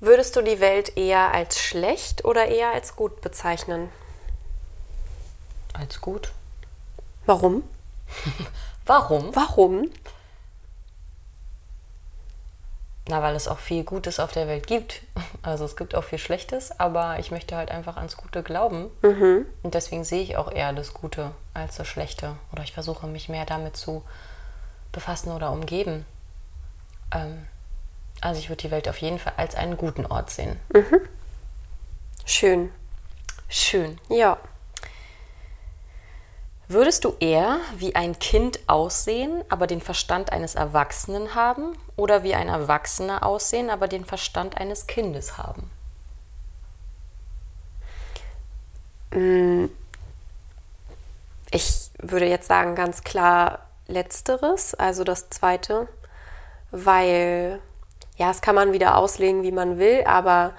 Würdest 0.00 0.36
du 0.36 0.42
die 0.42 0.60
Welt 0.60 0.96
eher 0.96 1.32
als 1.32 1.58
schlecht 1.58 2.24
oder 2.24 2.46
eher 2.46 2.70
als 2.70 2.96
gut 2.96 3.20
bezeichnen? 3.22 3.88
Als 5.72 6.00
gut. 6.00 6.32
Warum? 7.24 7.62
Warum? 8.86 9.34
Warum? 9.34 9.90
Na, 13.08 13.22
weil 13.22 13.36
es 13.36 13.48
auch 13.48 13.58
viel 13.58 13.84
Gutes 13.84 14.20
auf 14.20 14.32
der 14.32 14.48
Welt 14.48 14.66
gibt. 14.66 15.02
Also 15.46 15.64
es 15.64 15.76
gibt 15.76 15.94
auch 15.94 16.02
viel 16.02 16.18
Schlechtes, 16.18 16.80
aber 16.80 17.20
ich 17.20 17.30
möchte 17.30 17.54
halt 17.56 17.70
einfach 17.70 17.96
ans 17.96 18.16
Gute 18.16 18.42
glauben. 18.42 18.90
Mhm. 19.02 19.46
Und 19.62 19.74
deswegen 19.74 20.02
sehe 20.02 20.20
ich 20.20 20.36
auch 20.36 20.50
eher 20.50 20.72
das 20.72 20.92
Gute 20.92 21.30
als 21.54 21.76
das 21.76 21.86
Schlechte. 21.86 22.34
Oder 22.50 22.64
ich 22.64 22.72
versuche 22.72 23.06
mich 23.06 23.28
mehr 23.28 23.46
damit 23.46 23.76
zu 23.76 24.02
befassen 24.90 25.30
oder 25.30 25.52
umgeben. 25.52 26.04
Ähm, 27.12 27.46
also 28.20 28.40
ich 28.40 28.48
würde 28.48 28.62
die 28.62 28.72
Welt 28.72 28.88
auf 28.88 28.98
jeden 28.98 29.20
Fall 29.20 29.34
als 29.36 29.54
einen 29.54 29.76
guten 29.76 30.04
Ort 30.04 30.30
sehen. 30.30 30.58
Mhm. 30.74 31.00
Schön. 32.24 32.72
Schön. 33.48 34.00
Ja. 34.08 34.38
Würdest 36.68 37.04
du 37.04 37.14
eher 37.20 37.60
wie 37.76 37.94
ein 37.94 38.18
Kind 38.18 38.58
aussehen, 38.66 39.44
aber 39.48 39.68
den 39.68 39.80
Verstand 39.80 40.32
eines 40.32 40.56
Erwachsenen 40.56 41.34
haben? 41.34 41.78
Oder 41.96 42.24
wie 42.24 42.34
ein 42.34 42.48
Erwachsener 42.48 43.24
aussehen, 43.24 43.70
aber 43.70 43.86
den 43.86 44.04
Verstand 44.04 44.56
eines 44.58 44.86
Kindes 44.86 45.38
haben? 45.38 45.70
Mm. 49.12 49.66
Ich 51.52 51.90
würde 51.98 52.26
jetzt 52.26 52.48
sagen, 52.48 52.74
ganz 52.74 53.04
klar 53.04 53.60
letzteres, 53.86 54.74
also 54.74 55.04
das 55.04 55.30
zweite, 55.30 55.86
weil 56.72 57.60
ja, 58.16 58.28
das 58.28 58.40
kann 58.40 58.54
man 58.54 58.72
wieder 58.72 58.96
auslegen, 58.96 59.42
wie 59.42 59.52
man 59.52 59.78
will, 59.78 60.02
aber 60.04 60.54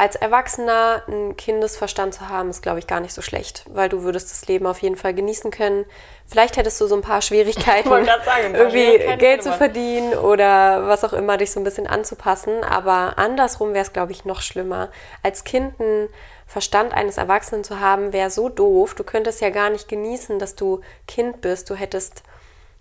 als 0.00 0.16
Erwachsener 0.16 1.02
einen 1.06 1.36
Kindesverstand 1.36 2.14
zu 2.14 2.30
haben, 2.30 2.48
ist, 2.48 2.62
glaube 2.62 2.78
ich, 2.78 2.86
gar 2.86 3.00
nicht 3.00 3.12
so 3.12 3.20
schlecht, 3.20 3.64
weil 3.68 3.90
du 3.90 4.02
würdest 4.02 4.30
das 4.30 4.48
Leben 4.48 4.66
auf 4.66 4.80
jeden 4.80 4.96
Fall 4.96 5.12
genießen 5.12 5.50
können. 5.50 5.84
Vielleicht 6.26 6.56
hättest 6.56 6.80
du 6.80 6.86
so 6.86 6.94
ein 6.94 7.02
paar 7.02 7.20
Schwierigkeiten, 7.20 7.90
sagen, 8.24 8.54
irgendwie 8.54 8.96
Geld 9.18 9.42
zu 9.42 9.52
verdienen 9.52 10.14
oder 10.14 10.88
was 10.88 11.04
auch 11.04 11.12
immer, 11.12 11.36
dich 11.36 11.52
so 11.52 11.60
ein 11.60 11.64
bisschen 11.64 11.86
anzupassen. 11.86 12.64
Aber 12.64 13.18
andersrum 13.18 13.74
wäre 13.74 13.84
es, 13.84 13.92
glaube 13.92 14.12
ich, 14.12 14.24
noch 14.24 14.40
schlimmer. 14.40 14.88
Als 15.22 15.44
Kind 15.44 15.78
einen 15.78 16.08
Verstand 16.46 16.94
eines 16.94 17.18
Erwachsenen 17.18 17.62
zu 17.62 17.78
haben, 17.80 18.14
wäre 18.14 18.30
so 18.30 18.48
doof. 18.48 18.94
Du 18.94 19.04
könntest 19.04 19.42
ja 19.42 19.50
gar 19.50 19.68
nicht 19.68 19.86
genießen, 19.86 20.38
dass 20.38 20.54
du 20.54 20.80
Kind 21.06 21.42
bist. 21.42 21.68
Du 21.68 21.74
hättest 21.74 22.22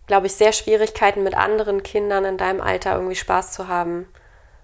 glaube 0.08 0.26
ich, 0.26 0.34
sehr 0.34 0.54
Schwierigkeiten 0.54 1.22
mit 1.22 1.36
anderen 1.36 1.84
Kindern 1.84 2.26
in 2.26 2.38
deinem 2.38 2.62
Alter 2.62 2.96
irgendwie 2.96 3.16
Spaß 3.16 3.52
zu 3.52 3.68
haben. 3.68 4.08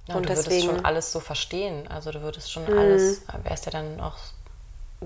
Ja, 0.07 0.15
und 0.15 0.23
du 0.23 0.29
deswegen, 0.29 0.49
würdest 0.49 0.65
schon 0.65 0.85
alles 0.85 1.11
so 1.11 1.19
verstehen. 1.19 1.87
Also 1.87 2.11
du 2.11 2.21
würdest 2.21 2.51
schon 2.51 2.63
mhm. 2.71 2.77
alles, 2.77 3.21
wärst 3.43 3.65
ja 3.65 3.71
dann 3.71 3.99
auch, 3.99 4.17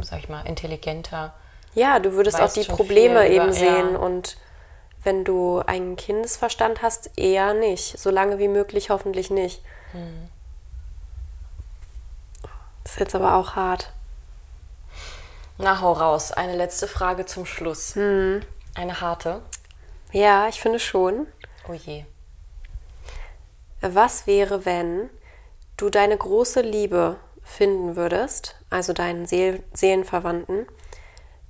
sag 0.01 0.19
ich 0.19 0.29
mal, 0.29 0.45
intelligenter. 0.45 1.33
Ja, 1.75 1.99
du 1.99 2.13
würdest 2.13 2.39
auch 2.41 2.51
die 2.51 2.63
Probleme 2.63 3.27
eben 3.27 3.45
über, 3.45 3.53
sehen 3.53 3.93
ja. 3.93 3.99
und 3.99 4.37
wenn 5.03 5.23
du 5.23 5.59
einen 5.59 5.95
Kindesverstand 5.95 6.81
hast, 6.81 7.17
eher 7.17 7.53
nicht. 7.53 7.97
So 7.97 8.09
lange 8.09 8.37
wie 8.37 8.49
möglich 8.49 8.89
hoffentlich 8.89 9.29
nicht. 9.29 9.61
Mhm. 9.93 10.27
Das 12.83 12.93
ist 12.93 12.99
jetzt 12.99 13.15
aber 13.15 13.35
auch 13.35 13.55
hart. 13.55 13.91
Na, 15.57 15.79
hau 15.81 15.93
raus. 15.93 16.31
Eine 16.31 16.55
letzte 16.55 16.87
Frage 16.87 17.25
zum 17.25 17.45
Schluss. 17.45 17.95
Mhm. 17.95 18.41
Eine 18.75 18.99
harte. 18.99 19.41
Ja, 20.11 20.47
ich 20.47 20.59
finde 20.59 20.79
schon. 20.79 21.27
Oh 21.67 21.73
je. 21.73 22.05
Was 23.81 24.27
wäre, 24.27 24.65
wenn 24.65 25.09
du 25.77 25.89
deine 25.89 26.17
große 26.17 26.61
Liebe 26.61 27.17
finden 27.43 27.95
würdest, 27.95 28.55
also 28.69 28.93
deinen 28.93 29.25
Seel 29.25 29.63
Seelenverwandten, 29.73 30.67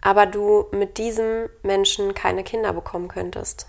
aber 0.01 0.25
du 0.25 0.67
mit 0.71 0.97
diesem 0.97 1.49
Menschen 1.63 2.13
keine 2.13 2.43
Kinder 2.43 2.73
bekommen 2.73 3.07
könntest? 3.07 3.67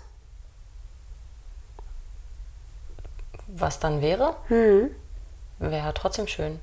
Was 3.47 3.79
dann 3.79 4.01
wäre? 4.01 4.35
Hm. 4.47 4.95
Wäre 5.59 5.93
trotzdem 5.93 6.27
schön. 6.27 6.59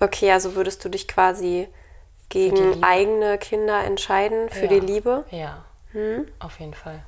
Okay, 0.00 0.30
also 0.30 0.54
würdest 0.54 0.84
du 0.84 0.88
dich 0.90 1.08
quasi 1.08 1.68
gegen 2.28 2.82
eigene 2.84 3.38
Kinder 3.38 3.82
entscheiden 3.84 4.50
für 4.50 4.66
ja. 4.66 4.68
die 4.68 4.80
Liebe? 4.80 5.24
Ja, 5.30 5.64
hm? 5.92 6.26
auf 6.38 6.60
jeden 6.60 6.74
Fall 6.74 7.02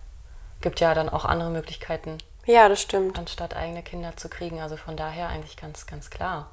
gibt 0.60 0.80
ja 0.80 0.94
dann 0.94 1.08
auch 1.08 1.24
andere 1.24 1.50
Möglichkeiten. 1.50 2.18
Ja, 2.48 2.66
das 2.70 2.80
stimmt. 2.80 3.18
Anstatt 3.18 3.54
eigene 3.54 3.82
Kinder 3.82 4.16
zu 4.16 4.30
kriegen. 4.30 4.60
Also 4.60 4.78
von 4.78 4.96
daher 4.96 5.28
eigentlich 5.28 5.58
ganz, 5.58 5.86
ganz 5.86 6.08
klar. 6.08 6.50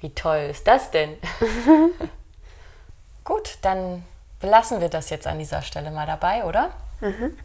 Wie 0.00 0.14
toll 0.14 0.48
ist 0.50 0.66
das 0.66 0.90
denn? 0.90 1.18
Gut, 3.24 3.58
dann 3.60 4.02
belassen 4.40 4.80
wir 4.80 4.88
das 4.88 5.10
jetzt 5.10 5.26
an 5.26 5.38
dieser 5.38 5.60
Stelle 5.60 5.90
mal 5.90 6.06
dabei, 6.06 6.44
oder? 6.44 6.70
Mhm. 7.00 7.36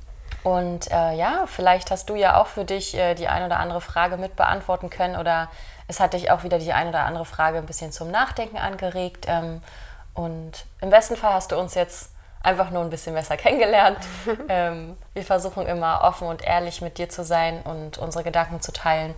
Und 0.42 0.90
äh, 0.90 1.16
ja, 1.16 1.48
vielleicht 1.48 1.92
hast 1.92 2.10
du 2.10 2.16
ja 2.16 2.40
auch 2.40 2.48
für 2.48 2.64
dich 2.64 2.96
äh, 2.96 3.14
die 3.14 3.28
ein 3.28 3.44
oder 3.44 3.60
andere 3.60 3.82
Frage 3.82 4.16
mit 4.16 4.38
beantworten 4.38 4.90
können 4.90 5.18
oder 5.18 5.50
es 5.90 6.00
hat 6.00 6.14
dich 6.14 6.32
auch 6.32 6.44
wieder 6.44 6.60
die 6.60 6.72
ein 6.72 6.88
oder 6.88 7.04
andere 7.04 7.26
Frage 7.26 7.58
ein 7.58 7.66
bisschen 7.66 7.92
zum 7.92 8.10
Nachdenken 8.10 8.58
angeregt. 8.58 9.26
Ähm, 9.28 9.62
und 10.14 10.66
im 10.80 10.92
besten 10.92 11.18
Fall 11.18 11.34
hast 11.34 11.52
du 11.52 11.60
uns 11.60 11.76
jetzt 11.76 12.12
einfach 12.42 12.72
nur 12.72 12.82
ein 12.82 12.90
bisschen 12.90 13.14
besser 13.16 13.38
kennengelernt. 13.38 13.98
ähm, 14.50 14.98
wir 15.14 15.24
versuchen 15.24 15.66
immer 15.68 16.02
offen 16.04 16.28
und 16.28 16.44
ehrlich 16.44 16.82
mit 16.82 16.98
dir 16.98 17.10
zu 17.10 17.24
sein 17.24 17.62
und 17.64 17.98
unsere 17.98 18.24
Gedanken 18.24 18.62
zu 18.62 18.72
teilen. 18.72 19.14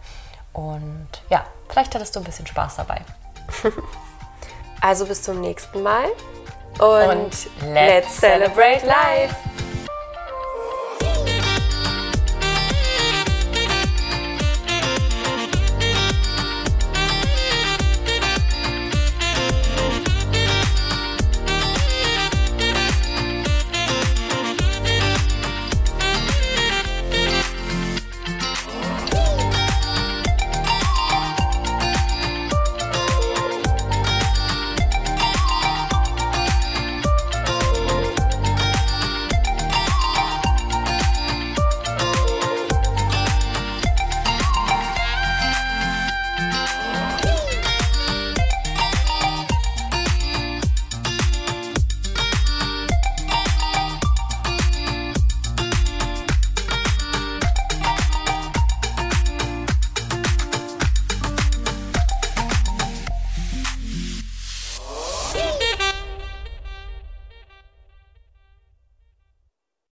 Und 0.54 1.08
ja, 1.30 1.46
vielleicht 1.70 1.96
hattest 1.96 2.16
du 2.16 2.20
ein 2.20 2.26
bisschen 2.26 2.48
Spaß 2.48 2.78
dabei. 2.78 3.02
Also 4.84 5.06
bis 5.06 5.22
zum 5.22 5.42
nächsten 5.42 5.84
Mal. 5.84 6.06
Und, 6.80 7.08
und 7.08 7.48
let's 7.72 8.18
celebrate 8.18 8.84
life! 8.84 9.36